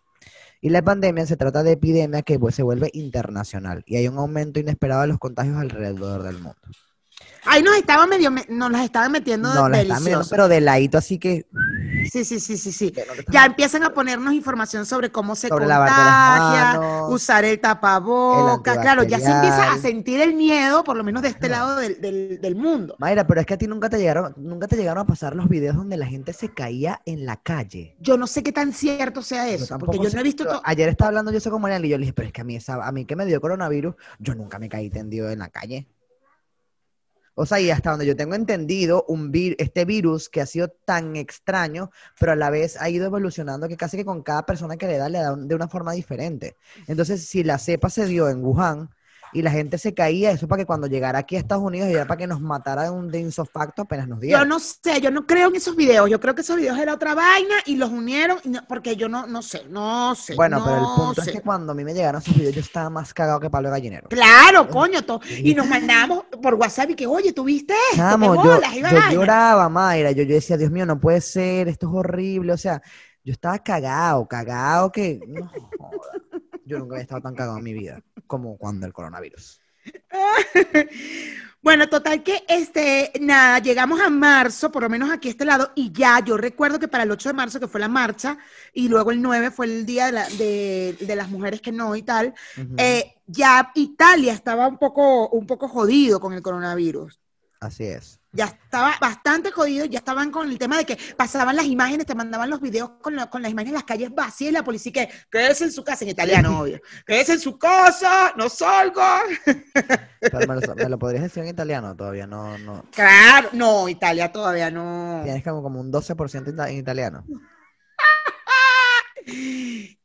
[0.61, 4.19] Y la pandemia se trata de epidemia que pues, se vuelve internacional y hay un
[4.19, 6.57] aumento inesperado de los contagios alrededor del mundo.
[7.45, 10.31] Ahí nos estaban medio, me- nos las estaban metiendo No, mirando, delicioso.
[10.31, 11.47] pero de ladito, así que
[12.11, 12.93] Sí, sí, sí, sí, sí.
[13.31, 18.81] Ya empiezan a ponernos información sobre cómo se Sobre contagia, manos, usar el tapaboca.
[18.81, 22.01] Claro, ya se empieza a sentir el miedo, por lo menos de este lado del,
[22.01, 22.97] del- del mundo.
[22.99, 25.49] Mayra, pero es que a ti nunca te llegaron, nunca te llegaron a pasar los
[25.49, 27.97] videos donde la gente se caía en la calle.
[28.01, 30.61] Yo no sé qué tan cierto sea eso, porque yo sé, no he visto todo.
[30.65, 32.45] Ayer estaba hablando yo eso con Mariana y yo le dije, pero es que a
[32.45, 35.49] mí, esa, a mí que me dio coronavirus, yo nunca me caí tendido en la
[35.49, 35.87] calle.
[37.35, 40.69] O sea, y hasta donde yo tengo entendido, un vir- este virus que ha sido
[40.69, 44.77] tan extraño, pero a la vez ha ido evolucionando que casi que con cada persona
[44.77, 46.57] que le da, le da de una forma diferente.
[46.87, 48.91] Entonces, si la cepa se dio en Wuhan
[49.33, 52.07] y la gente se caía, eso para que cuando llegara aquí a Estados Unidos era
[52.07, 54.41] para que nos matara de un de insofacto apenas nos diera.
[54.41, 56.09] Yo no sé, yo no creo en esos videos.
[56.11, 59.43] Yo creo que esos videos era otra vaina y los unieron, porque yo no, no
[59.43, 60.35] sé, no sé.
[60.35, 61.31] Bueno, pero el punto sé.
[61.31, 63.69] es que cuando a mí me llegaron esos videos, yo estaba más cagado que palo
[63.69, 64.09] de gallinero.
[64.09, 68.03] Claro, coño, to- y nos mandábamos por WhatsApp y que, oye, ¿tuviste esto?
[68.03, 69.13] Chamo, ¿Qué yo, bolas?
[69.13, 70.13] Lloraba, Mayra.
[70.13, 72.53] Yo, yo decía, Dios mío, no puede ser, esto es horrible.
[72.53, 72.83] O sea,
[73.25, 75.21] yo estaba cagado, cagado que.
[75.27, 75.51] No.
[76.73, 79.61] Yo nunca había estado tan cagado en mi vida como cuando el coronavirus.
[81.65, 85.71] Bueno, total que este, nada, llegamos a marzo, por lo menos aquí a este lado,
[85.77, 88.37] y ya yo recuerdo que para el 8 de marzo, que fue la marcha,
[88.73, 91.95] y luego el 9 fue el día de, la- de- de las mujeres que no
[91.95, 92.35] y tal,
[92.79, 97.21] eh, ya Italia estaba un poco, un poco jodido con el coronavirus.
[97.61, 98.19] Así es.
[98.35, 102.15] Ya estaba bastante jodido, ya estaban con el tema de que pasaban las imágenes, te
[102.15, 104.91] mandaban los videos con, la- con las imágenes en las calles vacías y la policía
[104.93, 109.23] que quédese en su casa, en italiano, obvio, quédese en su casa, no salga.
[109.45, 112.85] Pero me lo, me lo podrías decir en italiano todavía, no, no.
[112.91, 115.21] Claro, no, Italia todavía no.
[115.25, 117.25] Tienes como, como un 12% ita- en italiano.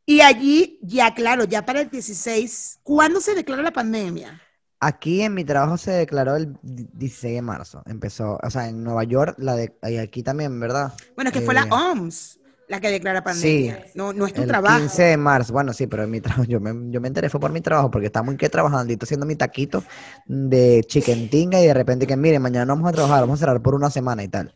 [0.10, 4.42] Y allí, ya claro, ya para el 16, ¿cuándo se declaró la pandemia?
[4.80, 7.82] Aquí en mi trabajo se declaró el di- 16 de marzo.
[7.88, 10.94] Empezó, o sea, en Nueva York, la de, y aquí también, ¿verdad?
[11.16, 13.82] Bueno, que fue la Eh, OMS la que declara pandemia.
[13.94, 14.88] No, no es tu El trabajo.
[14.88, 17.40] 15 de marzo, bueno, sí, pero en mi trabajo, yo me, yo me enteré, fue
[17.40, 19.84] por mi trabajo, porque estaba muy que trabajando, y haciendo mi taquito
[20.28, 23.62] de chiquentinga, y de repente que, miren, mañana no vamos a trabajar, vamos a cerrar
[23.62, 24.56] por una semana y tal.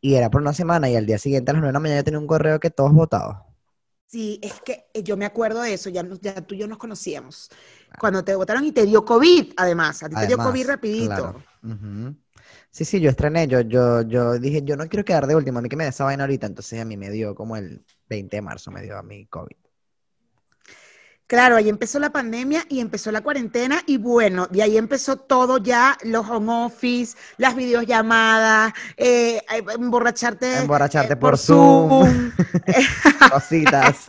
[0.00, 2.00] Y era por una semana, y al día siguiente a las 9 de la mañana
[2.00, 3.36] yo tenía un correo que todos votados.
[4.06, 6.78] Sí, es que eh, yo me acuerdo de eso, ya, ya tú y yo nos
[6.78, 7.50] conocíamos.
[7.98, 11.14] Cuando te votaron y te dio COVID, además, a ti te dio COVID rapidito.
[11.14, 11.44] claro.
[12.70, 15.62] Sí, sí, yo estrené, yo, yo, yo dije, yo no quiero quedar de último, a
[15.62, 18.36] mí que me da esa vaina ahorita, entonces a mí me dio como el 20
[18.36, 19.56] de marzo, me dio a mí COVID.
[21.28, 25.58] Claro, ahí empezó la pandemia y empezó la cuarentena y bueno, de ahí empezó todo
[25.58, 32.32] ya, los home office, las videollamadas, eh, eh, emborracharte, Emborracharte eh, por Zoom.
[33.30, 34.06] Cositas.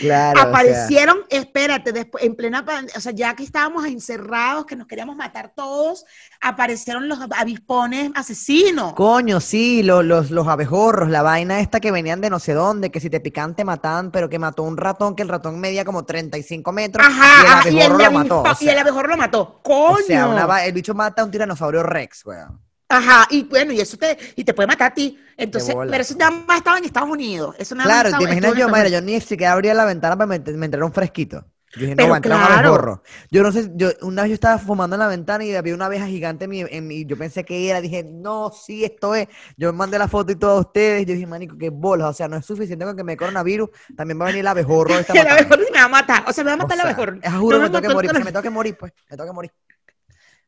[0.00, 4.66] Claro, o sea, Aparecieron, espérate, después, en plena pandemia, o sea, ya que estábamos encerrados,
[4.66, 6.04] que nos queríamos matar todos,
[6.40, 8.92] aparecieron los avispones asesinos.
[8.94, 12.90] Coño, sí, lo- los, los abejorros, la vaina esta que venían de no sé dónde,
[12.90, 15.84] que si te pican te matan, pero que mató un ratón, que el ratón medía
[15.84, 18.44] como 35 metros Ajá, y el ajá, y el, abejorro lo mató.
[18.60, 19.60] y el abejorro lo mató.
[19.62, 19.94] ¡Coño!
[19.94, 22.65] o sea, una el bicho mata a un tiranosaurio rex, weón.
[22.88, 25.18] Ajá, y bueno, y eso te, y te puede matar a ti.
[25.36, 27.54] Entonces, pero eso nada más estaba en Estados Unidos.
[27.58, 30.16] Eso nada más Claro, estaba- te imaginas yo, Mayra, yo ni siquiera abría la ventana
[30.16, 31.44] para me, me entrara un fresquito.
[31.74, 32.68] Yo dije, no, va a entrar claro.
[32.68, 33.02] abejorro.
[33.30, 35.86] Yo no sé, yo una vez yo estaba fumando en la ventana y había una
[35.86, 39.28] abeja gigante en mi, en mi- yo pensé que era, dije, no, sí, esto es.
[39.58, 42.12] Yo me mandé la foto y todo a ustedes, yo dije, manico, qué bolas, o
[42.14, 44.94] sea, no es suficiente con que me dé coronavirus, también va a venir el abejorro.
[45.14, 46.24] el abejorro me va a matar.
[46.28, 47.40] O sea, me va a O matar sea, el abejorro.
[47.40, 49.52] juro, No me que morir, tengo que morir, pues, me tengo que morir.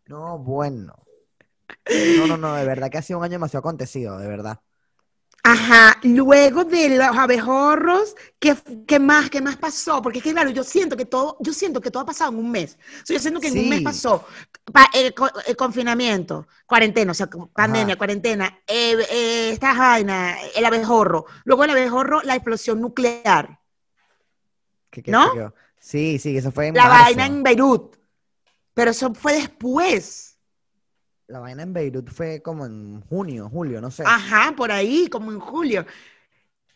[0.06, 0.94] No, bueno.
[1.92, 4.60] No, no, no, de verdad que ha sido un año demasiado acontecido, de verdad.
[5.44, 8.54] Ajá, luego de los abejorros, ¿qué,
[8.86, 10.02] qué más, qué más pasó?
[10.02, 12.38] Porque es que, claro, yo siento que todo, yo siento que todo ha pasado en
[12.38, 12.76] un mes.
[13.02, 14.26] O sea, yo siento que en un mes pasó
[14.72, 17.98] pa- el, co- el confinamiento, cuarentena, o sea, pandemia, Ajá.
[17.98, 21.24] cuarentena, eh, eh, esta vaina, el abejorro.
[21.44, 23.58] Luego el abejorro, la explosión nuclear,
[24.90, 25.52] ¿Qué- qué- ¿No?
[25.80, 27.04] Sí, sí, eso fue en la marzo.
[27.04, 27.96] vaina en Beirut.
[28.74, 30.27] Pero eso fue después.
[31.28, 34.02] La vaina en Beirut fue como en junio, julio, no sé.
[34.06, 35.84] Ajá, por ahí, como en julio.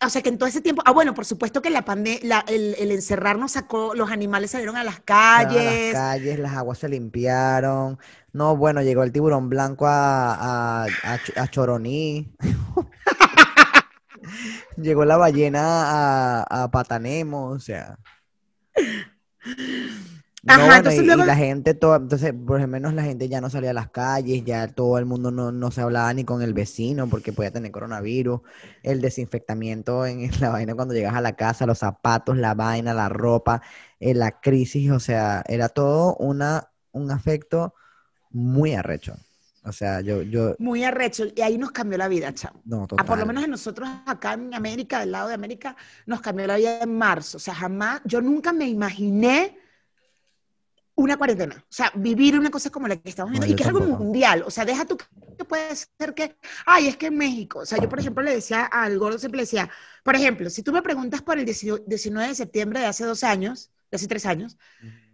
[0.05, 2.75] O sea que en todo ese tiempo, ah, bueno, por supuesto que la pandemia, el,
[2.79, 5.01] el encerrarnos sacó, los animales salieron a las
[5.35, 5.93] Fueron a calles.
[5.93, 7.99] las calles, las aguas se limpiaron.
[8.33, 12.35] No, bueno, llegó el tiburón blanco a, a, a a Choroní.
[14.77, 17.99] Llegó la ballena a, a Patanemo, o sea.
[20.45, 23.49] No, Ajá, entonces y, la gente, toda, entonces, por lo menos la gente ya no
[23.49, 26.53] salía a las calles, ya todo el mundo no, no se hablaba ni con el
[26.53, 28.41] vecino porque podía tener coronavirus,
[28.83, 33.09] el desinfectamiento en la vaina cuando llegas a la casa, los zapatos, la vaina, la
[33.09, 33.63] ropa,
[34.01, 37.75] eh, la crisis, o sea, era todo una, un afecto
[38.31, 39.15] muy arrecho.
[39.65, 41.27] O sea, yo, yo, Muy arrecho.
[41.37, 42.61] Y ahí nos cambió la vida, chamo.
[42.65, 46.49] no, por lo menos en nosotros acá en América, del lado de América, nos cambió
[46.49, 47.37] la vida en marzo.
[47.37, 49.62] O sea, jamás, yo nunca me imaginé
[51.05, 51.57] una cuarentena.
[51.69, 53.81] O sea, vivir una cosa como la que estamos viendo No, y que es algo
[53.81, 54.05] tampoco.
[54.05, 54.43] mundial.
[54.47, 56.37] O sea, deja tú que puede ser que,
[56.67, 57.61] ay, es que en México.
[57.61, 59.71] O sea, yo, por ejemplo, le decía al gordo, siempre le decía,
[60.05, 63.71] por ejemplo, si tú me preguntas por el 19 de septiembre de hace dos años,
[63.91, 64.57] de hace tres años,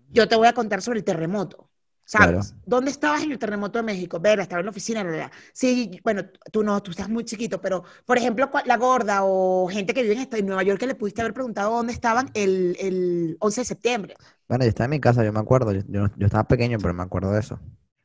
[0.09, 1.70] yo te voy a contar sobre el terremoto.
[2.08, 2.36] ¿Sabes?
[2.36, 2.54] Claro.
[2.64, 4.18] ¿Dónde estabas en el terremoto de México?
[4.18, 5.32] Vera, estaba en la oficina, la, la, la.
[5.52, 9.92] Sí, bueno, tú no, tú estás muy chiquito, pero, por ejemplo, la gorda o gente
[9.92, 12.76] que vive en, esta- en Nueva York que le pudiste haber preguntado dónde estaban el,
[12.80, 14.16] el 11 de septiembre.
[14.48, 15.72] Bueno, yo estaba en mi casa, yo me acuerdo.
[15.72, 17.58] Yo, yo, yo estaba pequeño, pero me acuerdo de eso.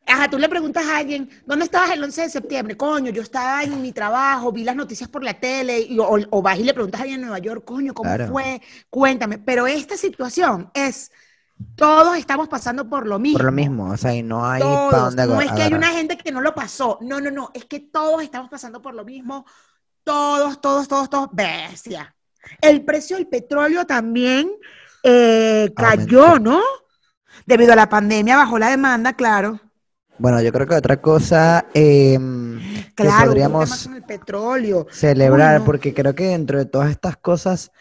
[0.05, 2.75] Ajá, tú le preguntas a alguien, ¿dónde estabas el 11 de septiembre?
[2.77, 6.41] Coño, yo estaba en mi trabajo, vi las noticias por la tele, y- o, o
[6.41, 8.25] vas y le preguntas a alguien en Nueva York, coño, ¿cómo Claro.
[8.25, 8.61] fue?
[8.89, 9.39] Cuéntame.
[9.39, 11.09] Pero esta situación es,
[11.75, 13.37] todos estamos pasando por lo mismo.
[13.39, 15.15] Por lo mismo, o sea, y no hay para Todos.
[15.15, 16.97] dónde No es que hay una gente que no lo pasó.
[17.01, 17.51] No, no, no.
[17.53, 19.45] Es que todos estamos pasando por lo mismo.
[20.03, 21.29] Todos, todos, todos, todos.
[21.31, 22.15] Bestia.
[22.61, 24.51] El precio del petróleo también
[25.03, 26.51] eh, cayó, Aumentó.
[26.51, 26.61] ¿no?
[27.45, 29.59] Debido a la pandemia bajó la demanda, claro.
[30.19, 32.19] Bueno, yo creo que otra cosa que
[32.95, 34.87] Claro, tema podríamos con el petróleo.
[34.91, 37.71] celebrar, porque creo que dentro de todas estas cosas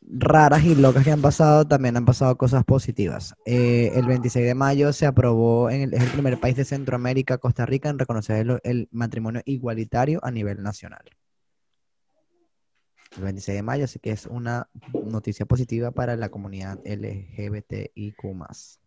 [0.00, 3.34] raras y locas que han pasado, también han pasado cosas positivas.
[3.44, 7.38] Eh, el 26 de mayo se aprobó, en el, es el primer país de Centroamérica,
[7.38, 11.02] Costa Rica, en reconocer el, el matrimonio igualitario a nivel nacional.
[13.16, 14.68] El 26 de mayo, así que es una
[15.04, 18.16] noticia positiva para la comunidad LGBTIQ+.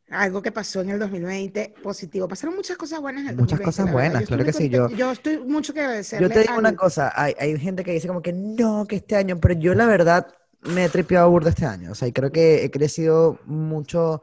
[0.10, 2.28] Algo que pasó en el 2020 positivo.
[2.28, 4.98] Pasaron muchas cosas buenas en el Muchas 2020, cosas buenas, Yo claro que sí, contenta.
[4.98, 8.08] Yo estoy mucho que Yo agradecerle te digo una cosa, hay, hay gente que dice
[8.08, 10.28] como que no, que este año, pero yo la verdad
[10.66, 14.22] me he tripeado burda este año, o sea, y creo que he crecido mucho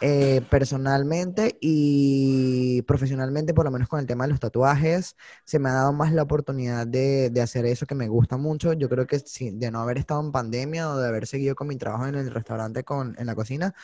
[0.00, 5.68] eh, personalmente y profesionalmente, por lo menos con el tema de los tatuajes, se me
[5.68, 9.06] ha dado más la oportunidad de, de hacer eso que me gusta mucho, yo creo
[9.06, 12.06] que si, de no haber estado en pandemia o de haber seguido con mi trabajo
[12.06, 13.74] en el restaurante, con, en la cocina,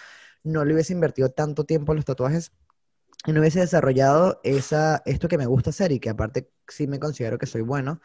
[0.45, 2.53] no le hubiese invertido tanto tiempo en los tatuajes
[3.27, 6.99] y no hubiese desarrollado esa, esto que me gusta hacer y que aparte sí me
[7.01, 8.01] considero que soy bueno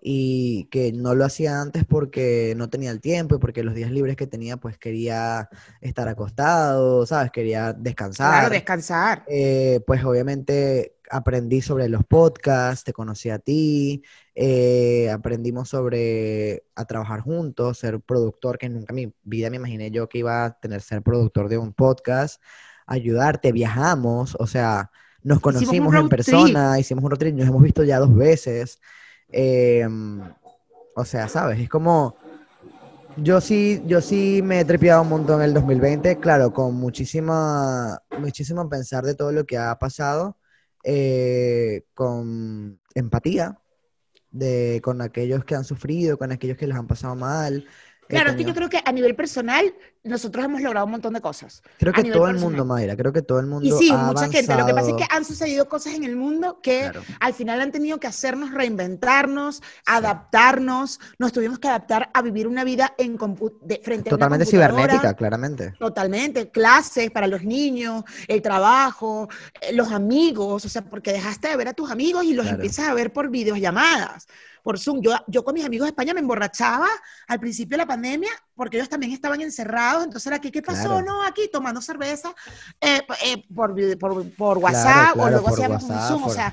[0.00, 3.90] y que no lo hacía antes porque no tenía el tiempo y porque los días
[3.90, 5.48] libres que tenía pues quería
[5.80, 7.30] estar acostado, ¿sabes?
[7.32, 7.72] Quería
[8.20, 8.50] Claro, descansar.
[8.50, 9.28] descansar.
[9.30, 14.02] Eh, pues obviamente aprendí sobre los podcasts, te conocí a ti,
[14.34, 19.90] eh, aprendimos sobre a trabajar juntos, ser productor, que nunca en mi vida me imaginé
[19.90, 22.42] yo que iba a tener ser productor de un podcast,
[22.88, 24.90] ayudarte, viajamos, o sea,
[25.22, 26.10] nos conocimos en trip.
[26.10, 28.80] persona, hicimos un road trip, nos hemos visto ya dos veces.
[29.30, 29.86] eh,
[30.96, 31.60] o sea, ¿sabes?
[31.60, 32.16] Es como...
[33.16, 38.00] Yo sí, yo sí me he trepeado un montón en el 2020, claro, con muchísima,
[38.16, 40.36] muchísimo pensar de todo lo que ha pasado,
[40.84, 43.58] eh, con empatía,
[44.30, 47.66] de, con aquellos que han sufrido, con aquellos que les han pasado mal.
[48.08, 51.20] Claro, es que yo creo que a nivel personal nosotros hemos logrado un montón de
[51.20, 51.62] cosas.
[51.78, 52.40] creo que todo el personal.
[52.50, 54.56] mundo, Mayra, creo que todo el mundo Y sí, ha mucha gente.
[54.56, 55.18] Lo que pasa es que avanzado.
[55.18, 57.02] han sucedido cosas en el mundo que Claro.
[57.20, 61.00] al final han tenido que hacernos reinventarnos, adaptarnos.
[61.18, 63.16] Nos tuvimos que adaptar a vivir una vida en
[63.62, 65.74] de, frente Totalmente a una cibernética, claramente.
[65.78, 69.28] Totalmente, clases para los niños, el trabajo,
[69.60, 72.56] eh, los amigos, o sea, porque dejaste de ver a tus amigos y los Claro.
[72.56, 74.26] empiezas a ver por videollamadas,
[74.68, 75.00] por Zoom.
[75.00, 76.88] Yo, yo con mis amigos de España me emborrachaba
[77.26, 80.88] al principio de la pandemia porque ellos también estaban encerrados, entonces era que, ¿qué pasó?
[80.88, 81.06] Claro.
[81.06, 82.34] No, aquí tomando cerveza
[82.78, 86.52] eh, eh, por, por, por WhatsApp o claro, luego hacíamos un Zoom, o sea,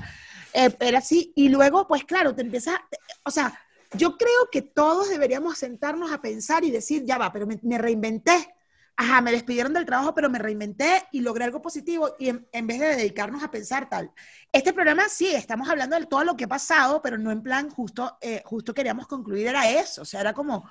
[0.54, 1.30] eh, era así.
[1.36, 2.76] Y luego, pues claro, te empiezas,
[3.22, 3.52] o sea,
[3.92, 7.76] yo creo que todos deberíamos sentarnos a pensar y decir, ya va, pero me, me
[7.76, 8.55] reinventé.
[8.98, 12.66] Ajá, me despidieron del trabajo, pero me reinventé y logré algo positivo y en, en
[12.66, 14.10] vez de dedicarnos a pensar tal.
[14.50, 17.68] Este programa sí, estamos hablando de todo lo que ha pasado, pero no en plan
[17.68, 20.64] justo, eh, justo queríamos concluir, era eso, o sea, era como,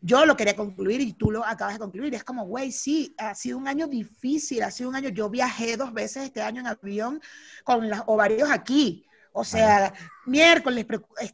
[0.00, 2.14] yo lo quería concluir y tú lo acabas de concluir.
[2.14, 5.76] Es como, güey, sí, ha sido un año difícil, ha sido un año, yo viajé
[5.76, 7.20] dos veces este año en avión
[7.64, 9.06] con los ovarios aquí.
[9.38, 9.92] O sea,
[10.24, 10.86] miércoles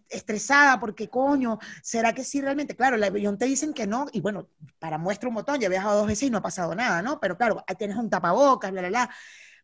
[0.09, 2.75] estresada porque coño, ¿será que sí realmente?
[2.75, 4.49] Claro, el avión te dicen que no, y bueno,
[4.81, 7.21] para muestra un botón, ya he viajado dos veces y no ha pasado nada, ¿no?
[7.21, 9.11] Pero claro, ahí tienes un tapabocas, bla, bla, bla.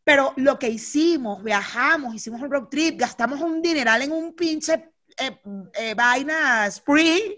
[0.05, 4.92] Pero lo que hicimos, viajamos, hicimos un road trip, gastamos un dineral en un pinche
[5.18, 5.40] eh,
[5.74, 7.33] eh, vaina Spring,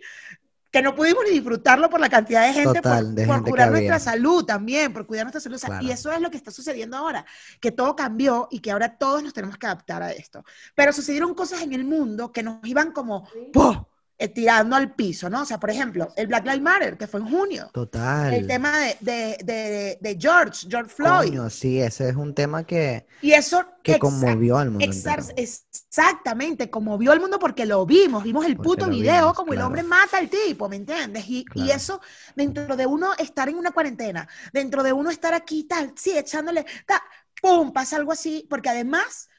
[0.71, 3.63] que no pudimos ni disfrutarlo por la cantidad de gente, Total, por, de por gente
[3.63, 3.71] había.
[3.71, 5.59] nuestra salud también, por cuidar nuestra salud.
[5.61, 5.85] Claro.
[5.85, 7.27] Y eso es lo que está sucediendo ahora,
[7.61, 10.45] que todo cambió y que ahora todos nos tenemos que adaptar a esto.
[10.75, 13.90] Pero sucedieron cosas en el mundo que nos iban como, ¡po!
[14.21, 15.43] Eh, tirando al piso, ¿no?
[15.43, 17.73] O sea, por ejemplo, el Black Lives Matter, que fue en junio.
[17.73, 18.35] Total.
[18.35, 21.33] El tema de, de, de, de George, George Floyd.
[21.33, 25.01] Coño, sí, ese es un tema que, y eso que conmovió al mundo
[25.37, 29.59] exactamente, conmovió al mundo porque lo vimos, vimos el Porque puto video, vimos, como el
[29.59, 29.67] claro.
[29.67, 31.25] hombre mata al tipo, ¿me entiendes?
[31.29, 31.71] Y, y Claro.
[31.71, 32.01] eso,
[32.37, 36.67] dentro de uno estar en una cuarentena, dentro de uno estar aquí, tal, sí, echándole,
[36.87, 37.03] ta,
[37.41, 39.30] pum, pasa algo así, porque además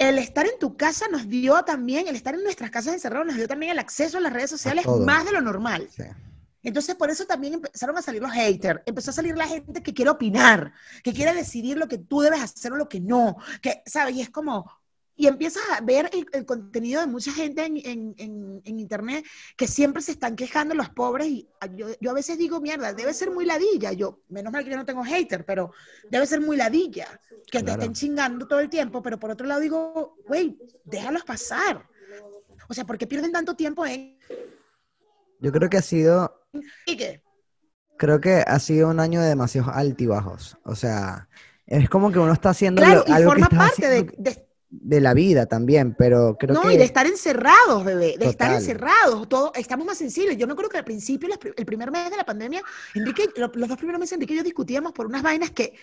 [0.00, 3.36] el estar en tu casa nos dio también, el estar en nuestras casas encerrados nos
[3.36, 5.88] dio también el acceso a las redes sociales más de lo normal.
[5.94, 6.04] Sí.
[6.62, 9.92] Entonces, por eso también empezaron a salir los haters, empezó a salir la gente que
[9.92, 10.72] quiere opinar,
[11.04, 14.16] que quiere decidir lo que tú debes hacer o lo que no, que, ¿sabes?
[14.16, 14.70] Y es como,
[15.20, 19.24] y empiezas a ver el, el contenido de mucha gente en, en- en- en internet
[19.54, 22.94] que siempre se están quejando los pobres y a- yo, yo a veces digo, mierda,
[22.94, 25.72] debe ser muy ladilla, yo, menos mal que yo no tengo hater, pero
[26.10, 27.06] debe ser muy ladilla,
[27.52, 31.86] que te estén chingando todo el tiempo, pero por otro lado digo, güey, déjalos pasar.
[32.68, 34.18] O sea, ¿por qué pierden tanto tiempo en...
[35.40, 36.46] Yo creo que ha sido,
[36.86, 37.22] ¿Y qué?
[37.98, 40.56] creo que ha sido un año de demasiados altibajos.
[40.64, 41.28] O sea,
[41.66, 44.30] es como que uno está haciendo Claro, lo- y algo forma parte de, haciendo de-
[44.32, 48.52] de la vida también, pero creo no, que y de estar encerrados, bebé, de estar
[48.52, 50.36] encerrados, todo, estamos más sensibles.
[50.36, 52.62] Yo me acuerdo que al principio, el primer mes de la pandemia,
[52.94, 55.74] Enrique, lo- los dos primeros meses, Enrique y yo discutíamos por unas vainas que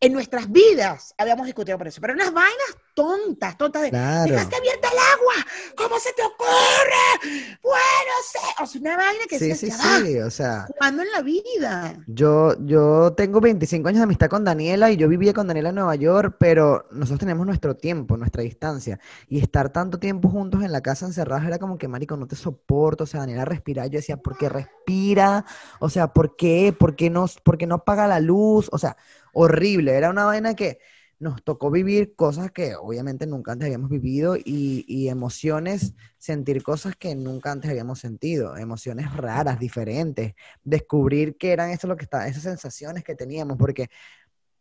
[0.00, 4.32] en nuestras vidas habíamos discutido por eso, pero unas vainas tontas, tontas de, Claro.
[4.32, 7.58] dejaste abierta el agua, ¿cómo se te ocurre?
[7.62, 11.10] Bueno, sé, o sea, una vaina que Sí, se sí, sí, o sea, ¿cuándo en
[11.12, 12.04] la vida?
[12.06, 15.76] yo, yo tengo 25 años de amistad con Daniela y yo vivía con Daniela en
[15.76, 20.72] Nueva York, pero nosotros tenemos nuestro tiempo, nuestra distancia, y estar tanto tiempo juntos en
[20.72, 23.98] la casa encerrados era como que, marico, no te soporto, o sea, Daniela respira, yo
[23.98, 25.44] decía, ¿por qué respira?
[25.80, 26.74] O sea, ¿por qué?
[26.78, 28.68] ¿Por qué no, por qué no apaga la luz?
[28.72, 28.96] O sea,
[29.34, 30.78] horrible, era una vaina que
[31.20, 36.96] nos tocó vivir cosas que obviamente nunca antes habíamos vivido y, y emociones, sentir cosas
[36.96, 42.26] que nunca antes habíamos sentido, emociones raras, diferentes, descubrir qué eran eso lo que está,
[42.26, 43.88] esas sensaciones que teníamos, porque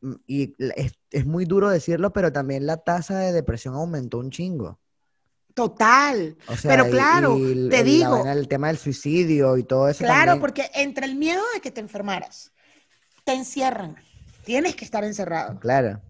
[0.02, 4.30] mm, y es, es muy duro decirlo, pero también la tasa de depresión aumentó un
[4.30, 4.80] chingo.
[5.54, 6.36] Total.
[6.48, 8.12] O sea, Pero claro, y el- te el- digo.
[8.12, 10.40] vaina del tema del suicidio y todo eso Claro, también.
[10.42, 12.52] porque entre el miedo de que te enfermaras,
[13.24, 13.98] te encierran,
[14.44, 15.60] tienes que estar encerrado.
[15.60, 16.02] Claro.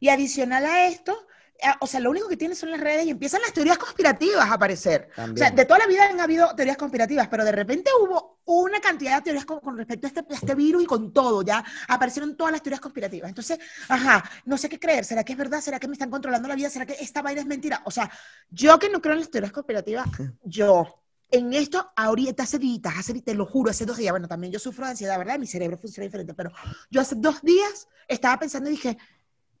[0.00, 1.16] Y adicional a esto,
[1.60, 4.48] eh, o sea, lo único que tienes son las redes y empiezan las teorías conspirativas
[4.48, 5.08] a aparecer.
[5.32, 5.54] O sea, También.
[5.56, 9.22] de toda la vida han habido teorías conspirativas, pero de repente hubo una cantidad de
[9.22, 12.52] teorías con, con respecto a este, a este virus y con todo, ya aparecieron todas
[12.52, 13.28] las teorías conspirativas.
[13.28, 13.58] Entonces,
[13.88, 15.60] ajá, no sé qué creer, ¿será que es verdad?
[15.60, 16.70] ¿Será que me están controlando la vida?
[16.70, 17.82] ¿Será que esta vaina es mentira?
[17.84, 18.10] O sea,
[18.50, 20.06] yo que no creo en las teorías conspirativas,
[20.44, 24.52] yo en esto ahorita hace días, hace, te lo juro, hace dos días, bueno, también
[24.52, 25.38] yo sufro de ansiedad, ¿verdad?
[25.38, 26.50] Mi cerebro funciona diferente, pero
[26.90, 28.96] yo hace dos días estaba pensando y dije,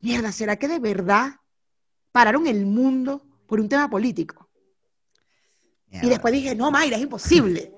[0.00, 1.36] mierda, ¿será que de verdad
[2.12, 4.48] pararon el mundo por un tema político?
[5.90, 7.74] Y después dije, no, Mayra, es imposible.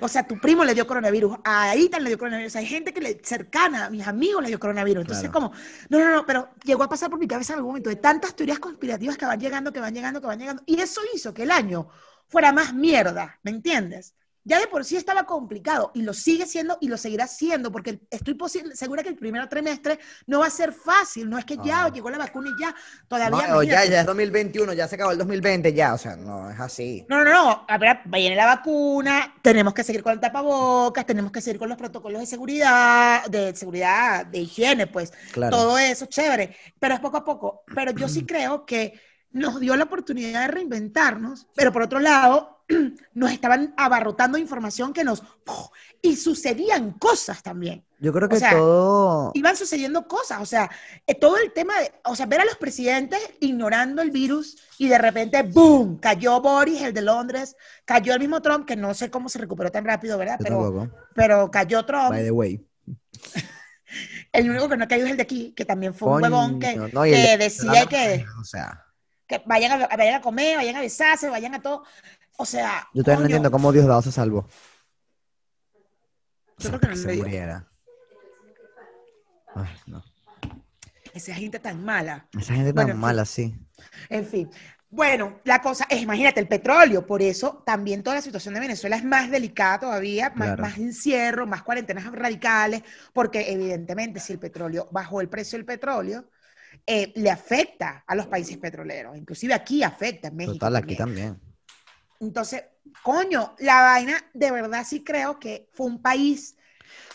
[0.00, 3.00] O sea, tu primo le dio coronavirus, a Aitan le dio coronavirus, hay gente que
[3.00, 5.02] le cercana, a mis amigos le dio coronavirus.
[5.02, 5.50] Entonces, Claro.
[5.50, 7.96] como, no, no, no, pero llegó a pasar por mi cabeza en algún momento de
[7.96, 10.62] tantas teorías conspirativas que van llegando, que van llegando, que van llegando.
[10.66, 11.88] Y eso hizo que el año
[12.28, 14.14] fuera más mierda, ¿me entiendes?
[14.48, 18.00] Ya de por sí estaba complicado y lo sigue siendo y lo seguirá siendo porque
[18.10, 18.34] estoy
[18.72, 22.08] segura que el primer trimestre no va a ser fácil, no es que ya llegó
[22.08, 22.74] la vacuna y ya,
[23.08, 23.46] todavía.
[23.46, 26.58] No, ya, ya es 2021, ya se acabó el 2020, ya, o sea, no es
[26.58, 27.04] así.
[27.10, 27.66] No, no, no.
[27.68, 31.68] A ver, viene la vacuna, tenemos que seguir con el tapabocas, tenemos que seguir con
[31.68, 35.12] los protocolos de seguridad, de seguridad, de higiene, pues.
[35.32, 35.54] Claro.
[35.54, 36.56] Todo eso, chévere.
[36.80, 37.64] Pero es poco a poco.
[37.74, 38.98] Pero yo sí creo que
[39.30, 42.64] nos dio la oportunidad de reinventarnos, pero por otro lado,
[43.14, 45.22] nos estaban abarrotando información que nos...
[46.00, 47.84] Y sucedían cosas también.
[48.00, 50.70] Yo creo que sea, todo, Iban sucediendo cosas, o sea,
[51.04, 54.86] eh, todo el tema de, o sea, ver a los presidentes ignorando el virus y
[54.86, 59.10] de repente, ¡boom!, cayó Boris, el de Londres, cayó el mismo Trump, que no sé
[59.10, 60.38] cómo se recuperó tan rápido, ¿verdad?
[60.40, 62.10] Pero, pero cayó Trump.
[62.10, 62.64] by the way.
[64.32, 66.76] El único que no caído es el de aquí, que también fue un huevón que,
[66.76, 68.84] no, que de- decía que, O sea,
[69.28, 71.84] que vayan, a, vayan a comer, vayan a besarse, vayan a todo.
[72.38, 74.48] O sea, yo todavía no coño, entiendo cómo Diosdado se salvó.
[76.58, 77.68] Yo creo que no se muriera.
[79.54, 80.02] Ay, no.
[81.14, 82.28] esa gente tan mala.
[82.38, 83.00] Esa gente tan Bueno, en fin.
[83.00, 83.54] mala, sí.
[84.08, 84.50] En fin.
[84.90, 88.96] Bueno, la cosa es, imagínate, el petróleo, por eso también toda la situación de Venezuela
[88.96, 90.62] es más delicada todavía, más, Claro.
[90.62, 96.30] más encierro, más cuarentenas radicales, porque evidentemente si el petróleo, bajó el precio del petróleo,
[96.86, 100.54] eh, le afecta a los países petroleros, inclusive aquí afecta, en México.
[100.54, 101.34] Total, aquí también.
[101.34, 101.54] también.
[102.20, 102.64] Entonces,
[103.02, 106.56] coño, la vaina, de verdad sí creo que fue un país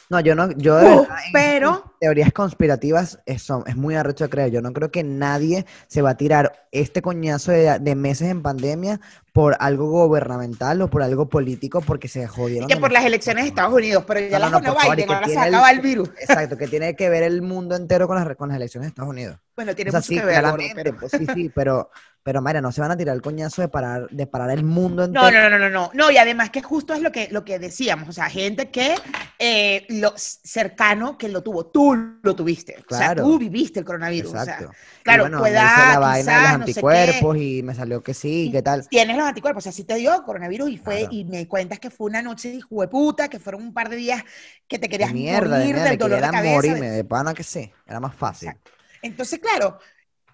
[0.09, 3.95] No, yo no, yo de Uh, verdad, en- pero- teorías conspirativas es, son- es muy
[3.95, 4.51] arrecho de creer.
[4.51, 8.43] Yo no creo que nadie se va a tirar este coñazo de, de meses en
[8.43, 8.99] pandemia
[9.33, 12.67] por algo gubernamental o por algo político porque se jodieron.
[12.69, 15.13] que por las elecciones de Estados Unidos, pero ya No, las no, no, Biden, que
[15.13, 16.09] ahora se tiene el- acaba el virus.
[16.19, 19.09] Exacto, que tiene que ver el mundo entero con las, con las elecciones de Estados
[19.09, 19.37] Unidos.
[19.55, 20.43] Bueno, tiene O sea, mucho sí, que ver,
[20.75, 20.97] pero...
[20.99, 21.89] pues, sí, sí, pero,
[22.23, 25.03] pero Mayra, no se van a tirar el coñazo de parar, de parar el mundo
[25.03, 25.25] entero.
[25.29, 27.59] No, no, no, no, no, no, y además que justo es lo que, lo que
[27.59, 28.95] decíamos, o sea, gente que
[29.39, 33.23] eh, lo cercano que lo tuvo, tú lo tuviste, o sea, Claro.
[33.23, 34.69] tú viviste el coronavirus, Exacto.
[34.69, 37.61] o sea, claro, bueno, tu edad, la vaina de los quizás, no sé anticuerpos y
[37.63, 38.87] me salió que sí, ¿qué tal?
[38.89, 41.13] tienes los anticuerpos, o sea, sí te dio coronavirus y fue, Claro.
[41.13, 44.23] y me cuentas que fue una noche de puta, que fueron un par de días
[44.67, 46.55] que te querías mierda, morir mierda, del dolor de cabeza.
[46.55, 48.49] morirme, de- pana que sí, era más fácil.
[48.49, 48.71] Exacto.
[49.01, 49.79] Entonces, claro,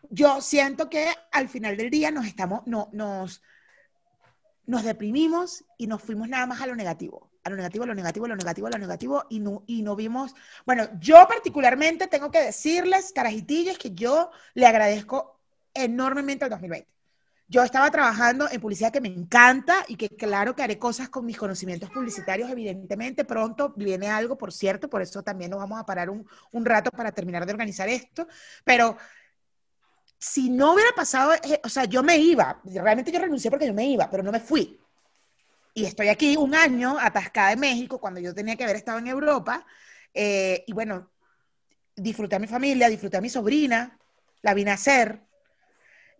[0.09, 3.41] yo siento que al final del día nos estamos, no, nos,
[4.65, 7.95] nos deprimimos y nos fuimos nada más a lo negativo, a lo negativo, a lo
[7.95, 10.35] negativo, a lo negativo, a lo negativo, y no, y no vimos,
[10.65, 15.39] bueno, yo particularmente tengo que decirles, carajitillas, que yo le agradezco
[15.73, 16.87] enormemente al 2020.
[17.51, 21.25] Yo estaba trabajando en publicidad que me encanta y que claro que haré cosas con
[21.25, 23.25] mis conocimientos publicitarios, evidentemente.
[23.25, 26.91] Pronto viene algo, por cierto, por eso también nos vamos a parar un, un rato
[26.91, 28.27] para terminar de organizar esto.
[28.63, 28.97] Pero
[30.17, 33.73] si no hubiera pasado, eh, o sea, yo me iba, realmente yo renuncié porque yo
[33.73, 34.79] me iba, pero no me fui.
[35.73, 39.07] Y estoy aquí un año atascada en México cuando yo tenía que haber estado en
[39.07, 39.65] Europa.
[40.13, 41.11] eh, y bueno,
[41.95, 43.99] disfruté a mi familia, disfruté a mi sobrina,
[44.41, 45.21] la vi nacer.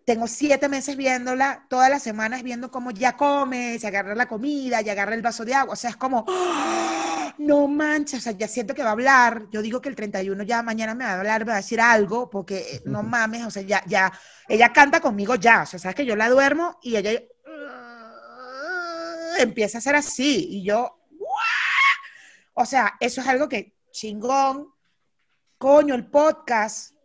[0.09, 4.81] Tengo siete meses viéndola, todas las semanas viendo cómo ya come, se agarra la comida,
[4.81, 5.73] ya agarra el vaso de agua.
[5.73, 7.31] O sea, es como, ¡ah!
[7.37, 9.45] no manches, o sea, ya siento que va a hablar.
[9.51, 11.79] Yo digo que el 31 ya mañana me va a hablar, me va a decir
[11.79, 14.11] algo, porque eh, no mames, o sea, ya, ya,
[14.47, 15.61] ella canta conmigo ya.
[15.61, 17.11] O sea, sabes que yo la duermo y ella
[17.47, 20.47] "Ah", empieza a ser así.
[20.49, 21.03] Y yo,
[22.55, 24.73] o sea, eso es algo que chingón,
[25.59, 26.95] coño, el podcast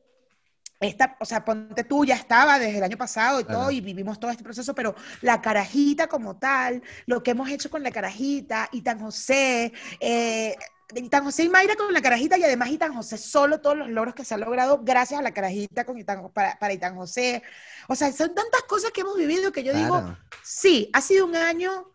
[0.81, 4.18] esta, o sea, ponte tú, ya estaba desde el año pasado y todo, y vivimos
[4.20, 8.68] todo este proceso, pero la carajita como tal, lo que hemos hecho con la carajita,
[8.72, 10.57] Itan José, eh,
[10.95, 14.14] Itan José y Mayra con la carajita, y además Itan José solo todos los logros
[14.14, 17.43] que se han logrado gracias a la carajita con Itan, para, para Itan José.
[17.89, 21.37] O sea, son tantas cosas que hemos vivido que yo digo, sí, ha sido un
[21.37, 21.91] año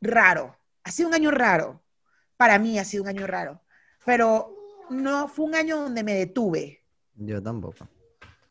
[0.00, 1.82] raro, ha sido un año raro,
[2.36, 3.60] para mí ha sido un año raro,
[4.04, 4.56] pero
[4.90, 6.82] no fue un año donde me detuve.
[7.14, 7.86] Yo tampoco.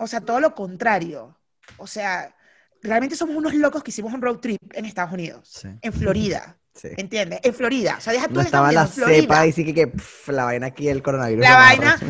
[0.01, 1.37] O sea, todo lo contrario.
[1.77, 2.35] O sea,
[2.81, 5.69] realmente somos unos locos que hicimos un road trip en Estados Unidos, Sí.
[5.81, 6.57] en Florida.
[6.73, 6.87] Sí.
[6.95, 7.41] ¿Entiendes?
[7.43, 7.95] En Florida.
[7.97, 9.91] O sea, deja tú No estaba la Unidos, cepa y sí que,
[10.27, 11.43] la vaina aquí, el coronavirus.
[11.43, 12.07] La vaina, agarró.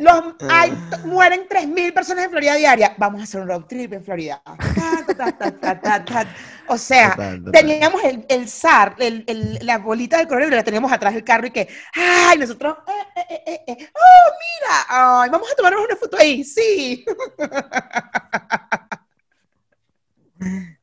[0.00, 0.72] Los, hay,
[1.04, 2.94] mueren 3.000 personas en Florida diaria.
[2.96, 4.42] Vamos a hacer un road trip en Florida.
[4.44, 5.32] Ta,
[5.80, 6.26] ta, ta.
[6.68, 7.14] O sea,
[7.52, 11.46] teníamos el, el SAR, el- el- la bolita del coronavirus, la teníamos atrás del carro
[11.48, 15.96] y que, ay, nosotros, eh, eh, eh, eh, oh, mira, ay, vamos a tomarnos una
[15.96, 17.04] foto ahí, sí.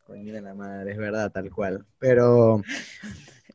[0.05, 1.85] Coño de la madre, es verdad, tal cual.
[1.99, 2.61] Pero,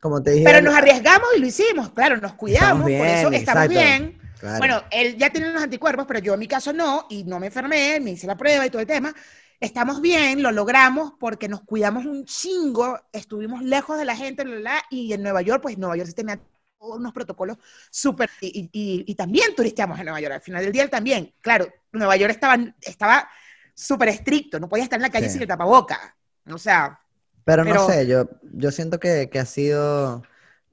[0.00, 0.44] como te dije.
[0.44, 3.68] Pero nos arriesgamos y lo hicimos, claro, nos cuidamos, bien, por eso estamos exacto.
[3.70, 4.18] bien.
[4.43, 4.59] Claro.
[4.59, 7.47] Bueno, él ya tiene los anticuerpos, pero yo en mi caso no, y no me
[7.47, 9.14] enfermé, me hice la prueba y todo el tema.
[9.61, 14.53] Estamos bien, lo logramos porque nos cuidamos un chingo, estuvimos lejos de la gente, bla,
[14.55, 16.40] bla, bla, y en Nueva York, pues Nueva York sí tenía
[16.80, 17.59] unos protocolos
[17.90, 21.32] súper, y, y- y también turisteamos en Nueva York, al final del día también.
[21.40, 23.28] Claro, Nueva York estaba estaba
[23.74, 25.34] súper estricto, no podía estar en la calle Sí.
[25.34, 26.16] sin el tapaboca.
[26.51, 26.99] O sea,
[27.45, 30.22] Pero no Pero- sé, yo, yo siento que, que ha sido,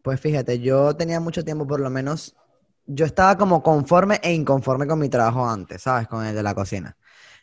[0.03, 2.35] pues fíjate, yo tenía mucho tiempo, por lo menos,
[2.89, 6.07] yo estaba como conforme e inconforme con mi trabajo antes, ¿sabes?
[6.07, 6.97] Con el de la cocina.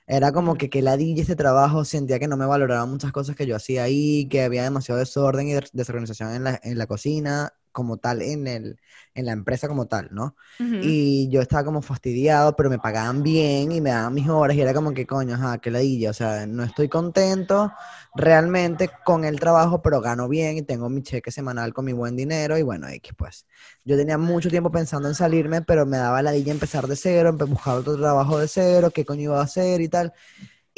[0.07, 3.47] Era como que que ladilla este trabajo, sentía que no me valoraban muchas cosas que
[3.47, 7.53] yo hacía ahí, que había demasiado desorden y des- desorganización en la, en la cocina
[7.77, 8.81] como tal, en el,
[9.15, 10.37] en la empresa como tal, ¿no?
[10.61, 10.81] ujú.
[10.81, 14.61] Y yo estaba como fastidiado, pero me pagaban bien y me daban mis horas y
[14.63, 17.73] era como que coño, ajá, qué ladilla, o sea, no estoy contento
[18.15, 22.17] realmente con el trabajo, pero gano bien y tengo mi cheque semanal con mi buen
[22.17, 23.47] dinero y bueno, X pues.
[23.85, 27.77] Yo tenía mucho tiempo pensando en salirme, pero me daba ladilla empezar de cero, buscar
[27.79, 30.13] otro trabajo de cero, qué coño iba a hacer y tal.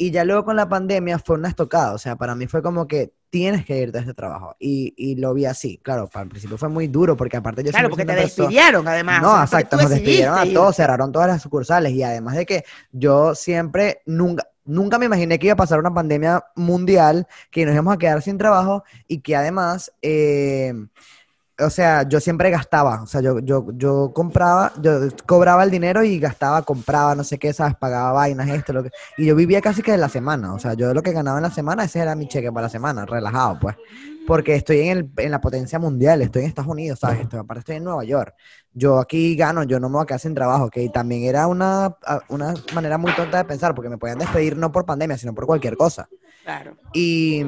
[0.01, 2.87] Y ya luego con la pandemia fue una estocada, o sea, para mí fue como
[2.87, 4.55] que tienes que irte de este trabajo.
[4.57, 7.71] Y, y lo vi así, claro, para el principio fue muy duro porque aparte yo
[7.71, 9.21] Claro, porque te despidieron además.
[9.21, 12.45] no, o sea, exacto, nos despidieron a todos, cerraron todas las sucursales y además de
[12.45, 17.65] que yo siempre, nunca, nunca me imaginé que iba a pasar una pandemia mundial, que
[17.65, 20.73] nos íbamos a quedar sin trabajo y que además, eh,
[21.59, 26.03] o sea, yo siempre gastaba, o sea, yo, yo, yo compraba, yo cobraba el dinero
[26.03, 29.61] y gastaba, compraba, no sé qué, sabes, pagaba vainas, esto, lo que, y yo vivía
[29.61, 31.99] casi que de la semana, o sea, yo lo que ganaba en la semana, ese
[31.99, 33.75] era mi cheque para la semana, relajado, pues.
[34.27, 37.21] porque estoy en, el, en la potencia mundial, estoy en Estados Unidos, ¿sabes?
[37.21, 38.35] Estoy, aparte estoy en Nueva York.
[38.71, 41.97] Yo aquí gano, yo no me voy a quedar sin trabajo, que también era una,
[42.29, 45.47] una manera muy tonta de pensar, porque me podían despedir no por pandemia, sino por
[45.47, 46.07] cualquier cosa.
[46.43, 46.77] Claro.
[46.93, 47.43] Y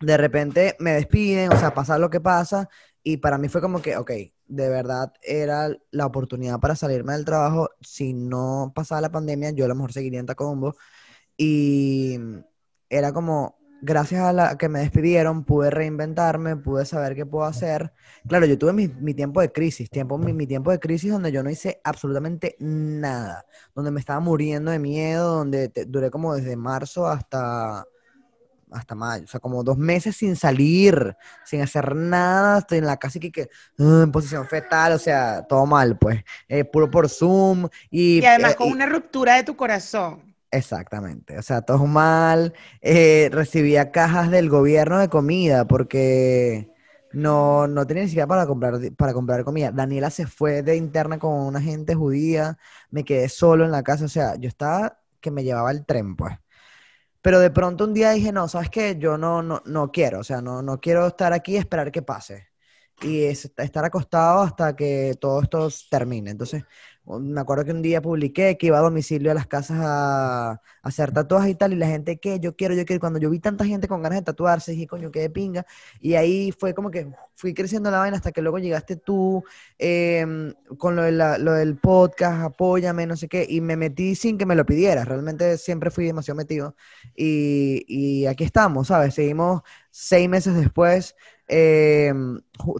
[0.00, 2.68] de repente me despiden, o sea, pasa lo que pasa,
[3.08, 4.10] y para mí fue como que, ok,
[4.48, 7.70] de verdad era la oportunidad para salirme del trabajo.
[7.80, 10.76] Si no pasaba la pandemia, yo a lo mejor seguiría en Tacombo.
[11.34, 12.18] Y
[12.90, 17.94] era como, gracias a la que me despidieron, pude reinventarme, pude saber qué puedo hacer.
[18.28, 21.32] Claro, yo tuve mi, mi tiempo de crisis, tiempo, mi, mi, tiempo de crisis donde
[21.32, 26.56] yo no hice absolutamente nada, donde me estaba muriendo de miedo, donde duré como desde
[26.56, 27.86] marzo hasta
[28.72, 32.96] hasta mayo, o sea, como dos meses sin salir, sin hacer nada, estoy en la
[32.96, 33.48] casa y que,
[33.78, 37.68] uh, en posición fetal, o sea, todo mal, pues, eh, puro por Zoom.
[37.90, 40.34] Y, y además eh, con y, una ruptura de tu corazón.
[40.50, 42.54] Exactamente, o sea, todo mal.
[42.80, 46.70] Eh, recibía cajas del gobierno de comida porque
[47.12, 49.72] no, no tenía ni siquiera para comprar, para comprar comida.
[49.72, 52.58] Daniela se fue de interna con una gente judía,
[52.90, 56.16] me quedé solo en la casa, o sea, yo estaba que me llevaba el tren,
[56.16, 56.38] pues.
[57.22, 58.96] Pero de pronto un día dije, no, ¿sabes qué?
[58.98, 62.02] Yo no, no, no quiero, o sea, no, no quiero estar aquí y esperar que
[62.02, 62.48] pase.
[63.00, 66.30] Y es, estar acostado hasta que todo esto termine.
[66.30, 66.64] Entonces,
[67.08, 71.12] me acuerdo que un día publiqué que iba a domicilio a las casas a, hacer
[71.12, 72.38] tatuajes y tal, y la gente, ¿qué?
[72.40, 73.00] Yo quiero, yo quiero.
[73.00, 75.66] Cuando yo vi tanta gente con ganas de tatuarse, dije, coño, qué de pinga.
[76.00, 79.44] Y ahí fue como que fui creciendo la vaina hasta que luego llegaste tú
[79.78, 84.46] eh, con lo, lo, del podcast, apóyame, no sé qué, y me metí sin que
[84.46, 85.08] me lo pidieras.
[85.08, 86.76] Realmente siempre fui demasiado metido.
[87.16, 89.14] Y, y aquí estamos, ¿sabes?
[89.14, 91.14] Seguimos seis meses después
[91.48, 92.12] eh,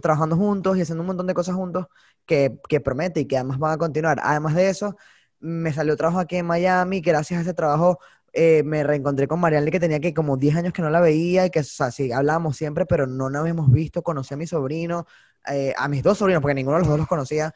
[0.01, 1.87] trabajando juntos y haciendo un montón de cosas juntos
[2.25, 4.19] que, que, promete y que además van a continuar.
[4.23, 4.95] Además de eso,
[5.39, 7.99] me salió trabajo aquí en Miami, que gracias a ese trabajo
[8.33, 11.45] eh, me reencontré con Marianne, que tenía que como 10 años que no la veía
[11.45, 14.03] y que, o sea, sí, hablábamos siempre, pero no nos habíamos visto.
[14.03, 15.07] Conocí a mi sobrino,
[15.51, 17.53] eh, a mis dos sobrinos, porque ninguno de los dos los conocía.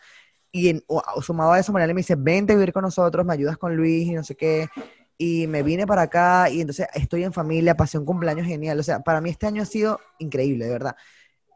[0.52, 0.84] Y en,
[1.22, 4.08] sumado a eso, Marianne me dice, vente a vivir con nosotros, me ayudas con Luis
[4.08, 4.68] y no sé qué.
[5.18, 8.80] Y me vine para acá y entonces estoy en familia, pasé un cumpleaños genial.
[8.80, 10.96] O sea, para mí este año ha sido increíble, de verdad.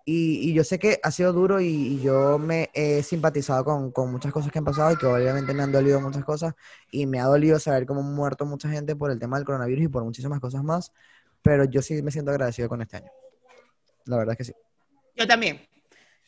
[0.06, 3.92] Y, y, yo sé que ha sido duro y, y yo me he simpatizado con,
[3.92, 6.54] con, muchas cosas que han pasado y que obviamente me han dolido muchas cosas
[6.92, 9.84] y me ha dolido saber cómo han muerto mucha gente por el tema del coronavirus
[9.84, 10.94] y por muchísimas cosas más,
[11.42, 13.12] pero yo sí me siento agradecido con este año.
[14.06, 14.54] La verdad es que sí.
[15.14, 15.68] Yo también,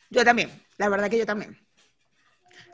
[0.10, 1.58] yo también, la verdad que yo también.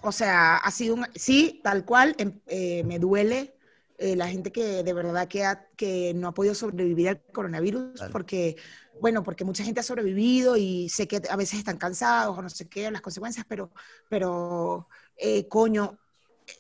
[0.02, 2.16] O sea, ha sido un, sí, tal cual,
[2.48, 3.55] eh, me duele
[3.98, 7.94] eh, la gente que de verdad que, ha, que no ha podido sobrevivir al coronavirus
[7.96, 8.12] claro.
[8.12, 8.58] porque
[9.00, 12.50] bueno, porque mucha gente ha sobrevivido y sé que a veces están cansados o no
[12.50, 13.72] sé qué, las consecuencias, pero,
[14.10, 14.88] pero
[15.18, 15.98] eh, coño,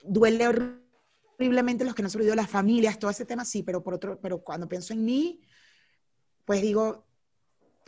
[0.03, 0.47] duele
[1.37, 4.19] horriblemente los que no han sobrevivido, las familias, todo ese tema, sí, pero por otro,
[4.19, 5.41] pero cuando pienso en mí,
[6.43, 7.05] pues digo,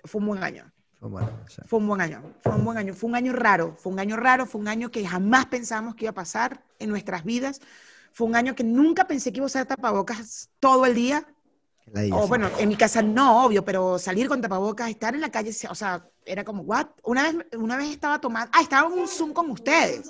[0.04, 0.72] fue un buen año.
[1.00, 1.30] Fue, bueno,
[1.68, 4.18] fue un buen año, fue un buen año, fue un año raro, fue un año
[4.18, 7.62] raro, fue un año que jamás pensamos que iba a pasar en nuestras vidas,
[8.18, 11.24] fue un año que nunca pensé que iba a usar tapabocas todo el día,
[12.12, 15.52] o bueno, en mi casa no, obvio, pero salir con tapabocas, estar en la calle,
[15.70, 16.88] o sea, era como, ¿what?
[17.04, 20.10] Una vez, una vez estaba tomando, ah, estaba en un Zoom con ustedes,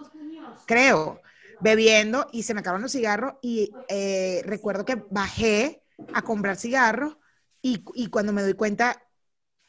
[0.65, 1.21] creo,
[1.59, 5.83] bebiendo y se me acabaron los cigarros y eh, recuerdo que bajé
[6.13, 7.17] a comprar cigarros
[7.61, 9.03] y, y, cuando me doy cuenta,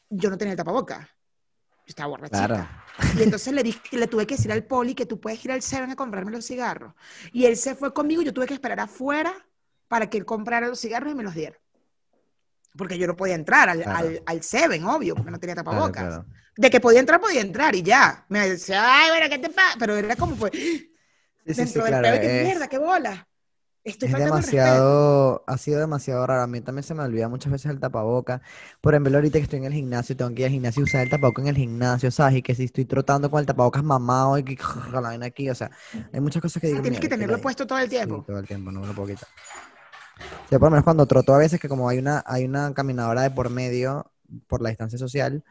[0.09, 1.09] yo no tenía el tapabocas.
[1.89, 2.47] Estaba borrachita.
[2.47, 2.67] Claro.
[3.17, 5.61] Y entonces le, dije, le tuve que decir al poli que tú puedes ir al
[5.61, 6.93] Seven a comprarme los cigarros.
[7.31, 9.33] Y él se fue conmigo, yo tuve que esperar afuera
[9.87, 11.57] para que él comprara los cigarros y me los diera
[12.77, 14.07] porque yo no podía entrar al, claro.
[14.07, 16.03] al, al, Seven, obvio, porque no tenía tapabocas.
[16.03, 16.25] Claro.
[16.55, 18.25] De que podía entrar, podía entrar y ya.
[18.29, 19.75] Me decía, ay, bueno, ¿qué te pasa?
[19.79, 20.93] Pero era como, pues, sí,
[21.43, 23.27] dentro sí, del pedo, qué mierda, qué bola.
[23.83, 26.41] Estoy es demasiado, ha sido demasiado raro.
[26.41, 28.41] A mí también se me olvida muchas veces el tapaboca.
[28.81, 31.01] Por ejemplo, ahorita que estoy en el gimnasio, tengo que ir al gimnasio y usar
[31.01, 32.37] el tapaboca en el gimnasio, ¿sabes?
[32.37, 34.57] Y que si estoy trotando con el tapabocas mamado y que
[34.91, 35.71] la vaina aquí, o sea,
[36.11, 36.79] hay muchas cosas que digo.
[36.79, 38.19] Ah, tienes que tenerlo que puesto todo el tiempo.
[38.19, 39.29] Sí, todo el tiempo, no me lo puedo quitar.
[40.51, 43.21] Yo por lo menos cuando troto a veces que como hay una, hay una caminadora
[43.21, 44.11] de por medio
[44.47, 45.43] por la distancia social,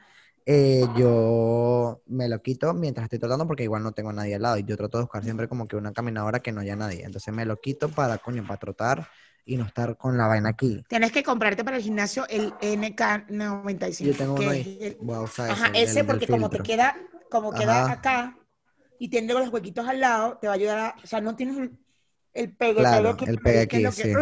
[0.51, 4.43] eh, yo me lo quito mientras estoy trotando porque igual no tengo a nadie al
[4.43, 7.05] lado y yo trato de buscar siempre como que una caminadora que no haya nadie.
[7.05, 9.09] Entonces me lo quito para, coño, para trotar
[9.45, 10.83] y no estar con la vaina aquí.
[10.89, 14.09] Tienes que comprarte para el gimnasio el NK95.
[14.11, 14.79] Yo tengo uno ahí.
[14.81, 16.97] El, Voy a usar ajá, ese, ese el porque como te queda,
[17.31, 18.39] como queda acá
[18.99, 21.59] y tiene los huequitos al lado, te va a ayudar a, o sea, no tienes
[21.59, 21.79] el,
[22.35, 24.15] el pegue, Claro, el pegue aquí, que- sí.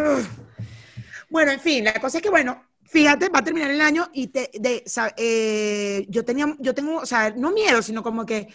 [1.28, 2.62] Bueno, en fin, la cosa es que, bueno,
[2.96, 4.82] fíjate, va a terminar el año y te, de,
[5.18, 8.48] eh, yo tenía, yo tengo, o sea, no miedo, sino como que,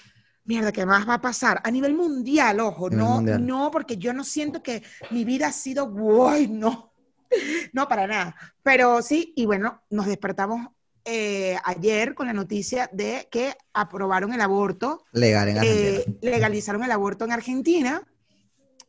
[0.45, 1.61] mierda, ¿qué más va a pasar?
[1.63, 3.45] A nivel mundial, ojo, nivel no, mundial.
[3.45, 4.81] no, porque yo no siento que
[5.11, 6.91] mi vida ha sido, guay, no,
[7.73, 8.35] no, para nada.
[8.63, 10.69] Pero sí, y bueno, nos despertamos
[11.05, 15.05] eh, ayer con la noticia de que aprobaron el aborto.
[15.11, 15.99] Legal en Argentina.
[15.99, 18.01] eh, legalizaron el aborto en Argentina.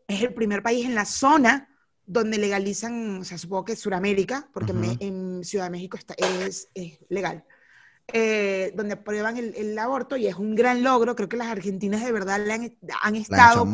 [0.08, 1.68] Es el primer país en la zona
[2.12, 4.96] donde legalizan, o sea, supongo que Sudamérica, porque Me- Ujú.
[5.00, 7.44] en Ciudad de México está, es, es legal.
[8.14, 11.16] Eh, donde aprueban el, el aborto y es un gran logro.
[11.16, 13.64] Creo que las argentinas de verdad le han, han estado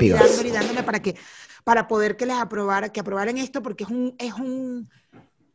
[0.00, 1.16] y dándole y dándole para que
[1.64, 4.90] para poder que les aprobara, que aprobaran esto, porque es un, es un,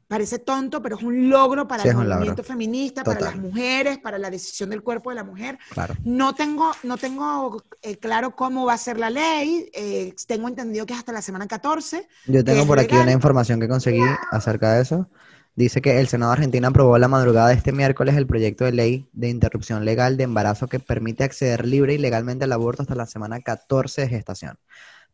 [0.07, 4.17] parece tonto, pero es un logro para Sí, el movimiento feminista, para las mujeres, para
[4.17, 5.57] la decisión del cuerpo de la mujer.
[5.71, 5.95] Claro.
[6.03, 9.69] No tengo, no tengo eh, claro cómo va a ser la ley.
[9.73, 12.07] eh, tengo entendido que es hasta la semana 14.
[12.25, 15.09] Yo tengo por aquí una información que conseguí acerca de eso.
[15.55, 19.09] Dice que el Senado argentino aprobó la madrugada de este miércoles el proyecto de ley
[19.13, 23.07] de interrupción legal de embarazo que permite acceder libre y legalmente al aborto hasta la
[23.07, 24.59] semana 14 de gestación.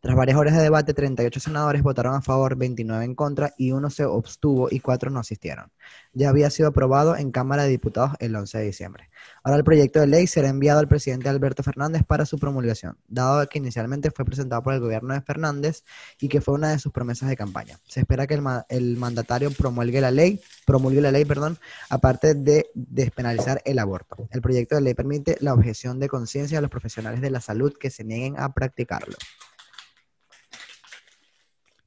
[0.03, 3.89] Tras varias horas de debate, 38 senadores votaron a favor, 29 en contra y uno
[3.89, 5.71] se abstuvo y cuatro no asistieron.
[6.11, 9.09] Ya había sido aprobado en Cámara de Diputados el 11 de diciembre.
[9.43, 13.47] Ahora el proyecto de ley será enviado al presidente Alberto Fernández para su promulgación, dado
[13.47, 15.85] que inicialmente fue presentado por el gobierno de Fernández
[16.19, 17.79] y que fue una de sus promesas de campaña.
[17.87, 21.57] Se espera que el, el mandatario promulgue la ley, promulgue la ley, perdón,
[21.89, 24.27] aparte de despenalizar el aborto.
[24.31, 27.73] El proyecto de ley permite la objeción de conciencia a los profesionales de la salud
[27.79, 29.15] que se nieguen a practicarlo.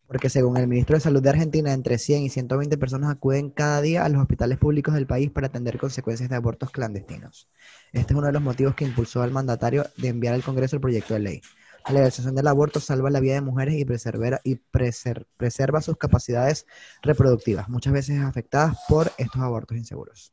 [0.06, 3.80] Porque según el ministro de Salud de Argentina, entre 100 y 120 personas acuden cada
[3.80, 7.48] día a los hospitales públicos del país para atender consecuencias de abortos clandestinos.
[7.92, 10.80] Este es uno de los motivos que impulsó al mandatario de enviar al Congreso el
[10.80, 11.42] proyecto de ley.
[11.86, 15.96] La legalización del aborto salva la vida de mujeres y, preserva, y preser- preserva sus
[15.96, 16.66] capacidades
[17.02, 20.32] reproductivas, muchas veces afectadas por estos abortos inseguros.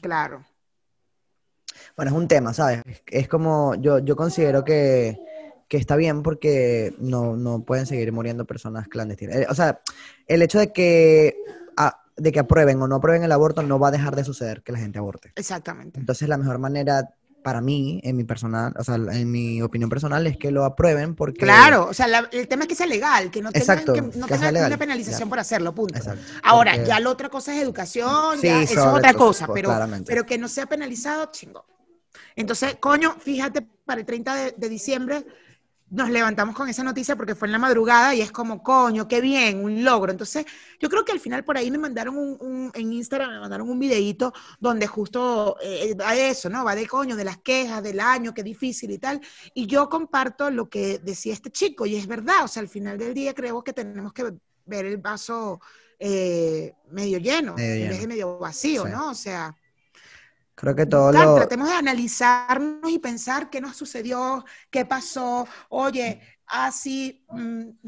[0.00, 0.44] Claro.
[1.96, 2.82] Bueno, es un tema, ¿sabes?
[2.86, 5.18] Es, es como, yo, yo considero que,
[5.68, 9.36] que está bien porque no, no pueden seguir muriendo personas clandestinas.
[9.36, 9.80] Eh, o sea,
[10.26, 11.36] el hecho de que,
[11.76, 14.62] ah, de que aprueben o no aprueben el aborto no va a dejar de suceder
[14.62, 15.32] que la gente aborte.
[15.34, 15.98] Exactamente.
[15.98, 17.10] Entonces, la mejor manera
[17.42, 21.14] para mí, en mi personal, o sea, en mi opinión personal, es que lo aprueben
[21.14, 21.38] porque...
[21.44, 24.02] Claro, o sea, la- el tema es que sea legal, que no tengan, Exacto, que
[24.02, 25.30] no que sea tengan legal, una penalización ya.
[25.30, 25.96] por hacerlo, punto.
[25.96, 29.46] Exacto, Ahora, porque- ya la otra cosa es educación, Sí, ya, eso es otra cosa,
[29.54, 30.06] pero, claramente.
[30.08, 31.64] pero que no sea penalizado, chingo.
[32.34, 35.24] Entonces, coño, fíjate, para el 30 de, de diciembre
[35.88, 39.20] nos levantamos con esa noticia porque fue en la madrugada y es como, coño, qué
[39.20, 40.10] bien, un logro.
[40.10, 40.44] Entonces,
[40.80, 43.68] yo creo que al final por ahí me mandaron un, un- en Instagram, me mandaron
[43.70, 46.64] un videíto donde justo eh, va de eso, ¿no?
[46.64, 49.20] Va de coño, de las quejas, del año, qué difícil y tal.
[49.54, 52.98] Y yo comparto lo que decía este chico y es verdad, o sea, al final
[52.98, 54.32] del día creo que tenemos que
[54.64, 55.60] ver el vaso
[55.98, 58.90] eh, medio lleno Medio en vez de medio vacío, Sí.
[58.90, 59.10] ¿no?
[59.10, 59.54] O sea,
[60.56, 61.36] Creo que todo Claro, lo...
[61.36, 65.46] tratemos de analizarnos y pensar qué nos sucedió, qué pasó.
[65.68, 67.24] Oye, así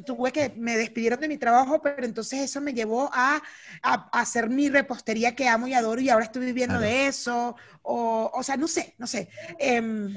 [0.07, 3.37] tuve que me despidieron de mi trabajo, pero entonces eso me llevó a,
[3.83, 6.93] a- a hacer mi repostería que amo y adoro y ahora estoy viviendo Claro.
[6.93, 7.57] de eso.
[7.83, 9.29] O, o sea, no sé, no sé.
[9.59, 10.15] Em,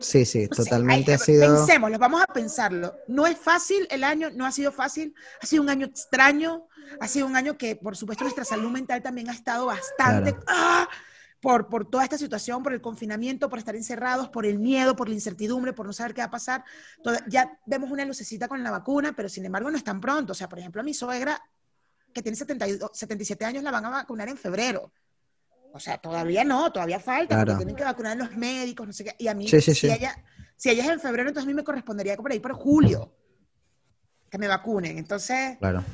[0.00, 1.56] Sí, sí, no totalmente ay, ha sido...
[1.56, 2.94] Pensémoslo, vamos a pensarlo.
[3.08, 6.68] No es fácil el año, no ha sido fácil, ha sido un año extraño,
[7.00, 10.32] ha sido un año que, por supuesto, nuestra salud mental también ha estado bastante...
[10.32, 10.44] Claro.
[10.46, 10.88] ¡ah!
[11.40, 15.08] Por, por toda esta situación, por el confinamiento, por estar encerrados, por el miedo, por
[15.08, 16.62] la incertidumbre, por no saber qué va a pasar.
[17.02, 20.32] Toda- ya vemos una lucecita con la vacuna, pero sin embargo no es tan pronto.
[20.32, 21.40] O sea, por ejemplo, a mi suegra,
[22.12, 24.92] que tiene 72, 77 años, la van a vacunar en febrero.
[25.72, 27.52] O sea, todavía no, todavía falta, Claro.
[27.52, 29.14] porque tienen que vacunar a los médicos, no sé qué.
[29.18, 29.90] Y a mí, Sí, sí, si, sí.
[29.90, 30.22] Ella,
[30.56, 33.14] si ella es en febrero, entonces a mí me correspondería por ahí por julio
[34.28, 34.98] que me vacunen.
[34.98, 35.84] Entonces, Claro.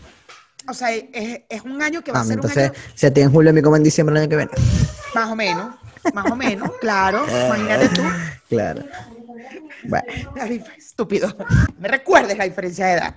[0.69, 3.07] o sea, es, es un año que va Ah, a ser un entonces, año si
[3.07, 4.53] a ti en julio, a mí como en diciembre el año que viene.
[5.17, 5.75] Más o menos,
[6.13, 7.25] más o menos, claro.
[7.27, 8.03] Imagínate tú.
[8.49, 8.85] Claro.
[9.85, 10.07] Bueno,
[10.77, 11.35] Estúpido.
[11.79, 13.15] Me recuerdes la diferencia de edad.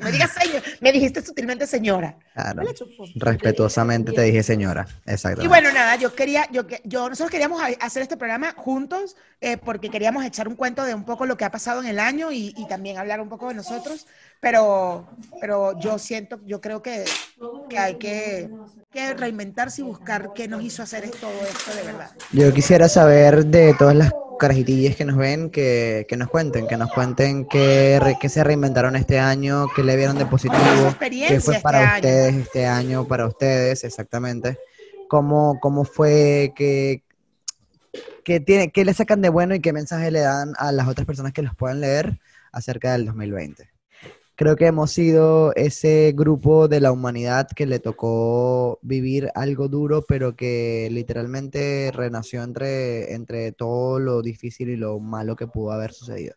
[0.00, 2.16] Me digas señor, me dijiste sutilmente señora.
[2.32, 2.72] claro.
[2.72, 3.04] Chupo.
[3.14, 4.86] Respetuosamente te dije señora.
[5.06, 5.42] Exacto.
[5.42, 9.90] Y bueno, nada, yo quería, yo, yo, nosotros queríamos hacer este programa juntos eh, porque
[9.90, 12.54] queríamos echar un cuento de un poco lo que ha pasado en el año y,
[12.56, 14.06] y también hablar un poco de nosotros,
[14.40, 15.08] pero,
[15.40, 17.04] pero yo siento, yo creo que,
[17.68, 18.50] que hay que,
[18.90, 22.10] que reinventarse y buscar qué nos hizo hacer todo esto de verdad.
[22.32, 26.76] Yo quisiera saber de todas las carajitillas que nos ven, que, que nos cuenten, que
[26.76, 31.54] nos cuenten qué, qué se reinventaron este año, qué le vieron de positivo, qué fue
[31.54, 31.94] este para año.
[31.96, 34.58] ustedes este año, para ustedes, exactamente.
[35.08, 37.02] ¿Cómo, cómo fue que,
[38.24, 41.06] que tiene, qué le sacan de bueno y qué mensaje le dan a las otras
[41.06, 42.18] personas que los puedan leer
[42.52, 43.73] acerca del 2020?
[44.36, 50.02] Creo que hemos sido ese grupo de la humanidad que le tocó vivir algo duro,
[50.02, 55.92] pero que literalmente renació entre, entre todo lo difícil y lo malo que pudo haber
[55.92, 56.34] sucedido.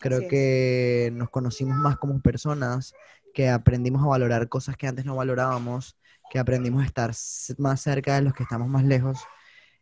[0.00, 2.94] Creo que nos conocimos más como personas,
[3.32, 5.96] que aprendimos a valorar cosas que antes no valorábamos,
[6.32, 7.12] que aprendimos a estar
[7.58, 9.20] más cerca de los que estamos más lejos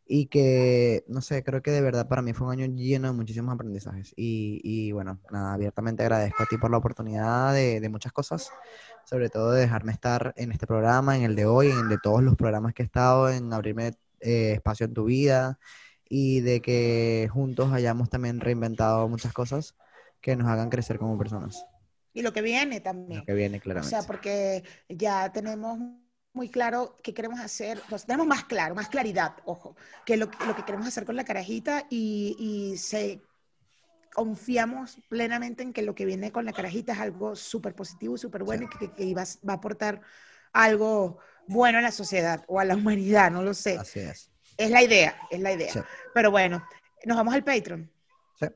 [0.08, 3.14] y que, no sé, creo que de verdad para mí fue un año lleno de
[3.14, 4.14] muchísimos aprendizajes.
[4.16, 8.50] Y, y bueno, nada, abiertamente agradezco a ti por la oportunidad de, de muchas cosas,
[9.04, 11.98] sobre todo de dejarme estar en este programa, en el de hoy, en el de
[12.02, 15.58] todos los programas que he estado, en abrirme eh, espacio en tu vida
[16.08, 19.76] y de que juntos hayamos también reinventado muchas cosas
[20.20, 21.64] que nos hagan crecer como personas.
[22.12, 23.20] Y lo que viene también.
[23.20, 23.90] Lo que viene O claramente.
[23.90, 25.78] sea, porque ya tenemos
[26.38, 29.74] muy claro qué queremos hacer, pues tenemos más claro, más claridad, ojo,
[30.06, 33.20] que lo, lo que queremos hacer con la carajita y, y se,
[34.14, 38.18] confiamos plenamente en que lo que viene con la carajita es algo súper positivo y
[38.18, 40.00] súper bueno y que, que va, va a aportar
[40.52, 41.18] algo
[41.48, 43.76] bueno a la sociedad o a la humanidad, no lo sé.
[43.76, 44.30] Así es.
[44.56, 45.72] Es la idea, es la idea.
[45.72, 45.80] Sí.
[46.14, 46.64] Pero bueno,
[47.04, 47.90] nos vamos al Patreon.
[48.38, 48.46] Sí.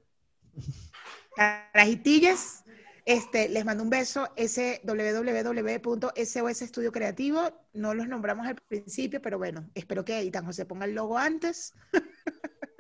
[1.35, 2.62] Carajitillas,
[3.05, 9.39] este, les mando un beso, ese www.sos Estudio Creativo, no los nombramos al principio, pero
[9.39, 11.75] bueno, espero que Itan José ponga el logo antes.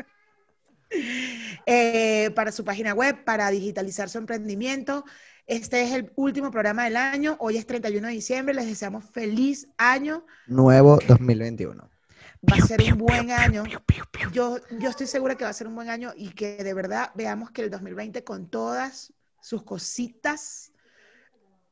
[1.64, 5.07] Eh, para su página web, para digitalizar su emprendimiento.
[5.47, 9.68] Este es el último programa del año, hoy es 31 de diciembre, les deseamos feliz
[9.79, 11.89] año, Nuevo 2021.
[12.51, 13.64] va a ser un buen año.
[14.33, 17.11] Yo, yo estoy segura que va a ser un buen año y que de verdad
[17.14, 20.72] veamos que el 2020 con todas sus cositas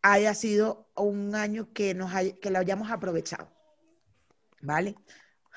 [0.03, 3.49] haya sido un año que, nos hay- que lo hayamos aprovechado.
[4.61, 4.95] ¿Vale?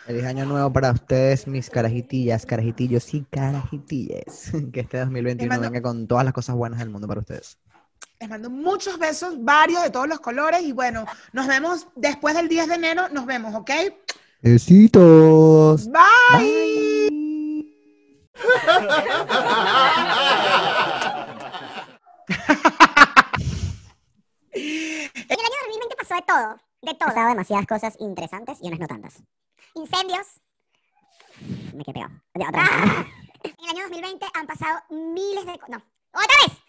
[0.06, 4.52] Feliz año nuevo para ustedes, mis carajitillas, carajitillos y carajitillas.
[4.74, 7.58] Que este 2021 mando- venga con todas las cosas buenas del mundo para ustedes.
[8.20, 12.48] Les mando muchos besos, varios de todos los colores y bueno, nos vemos después del
[12.48, 13.72] 10 de enero, nos vemos, ¿ok?
[14.42, 15.90] Besitos.
[15.90, 17.10] Bye.
[24.56, 27.10] En el año 2020 pasó de todo, de todo.
[27.10, 29.24] pasado demasiadas cosas interesantes y unas no tantas.
[29.74, 30.28] Incendios.
[31.74, 32.14] Me quedé pegado.
[32.36, 33.08] Ya, otra vez.
[33.44, 35.60] En el año 2020 han pasado miles de...
[35.68, 36.64] No, otra vez.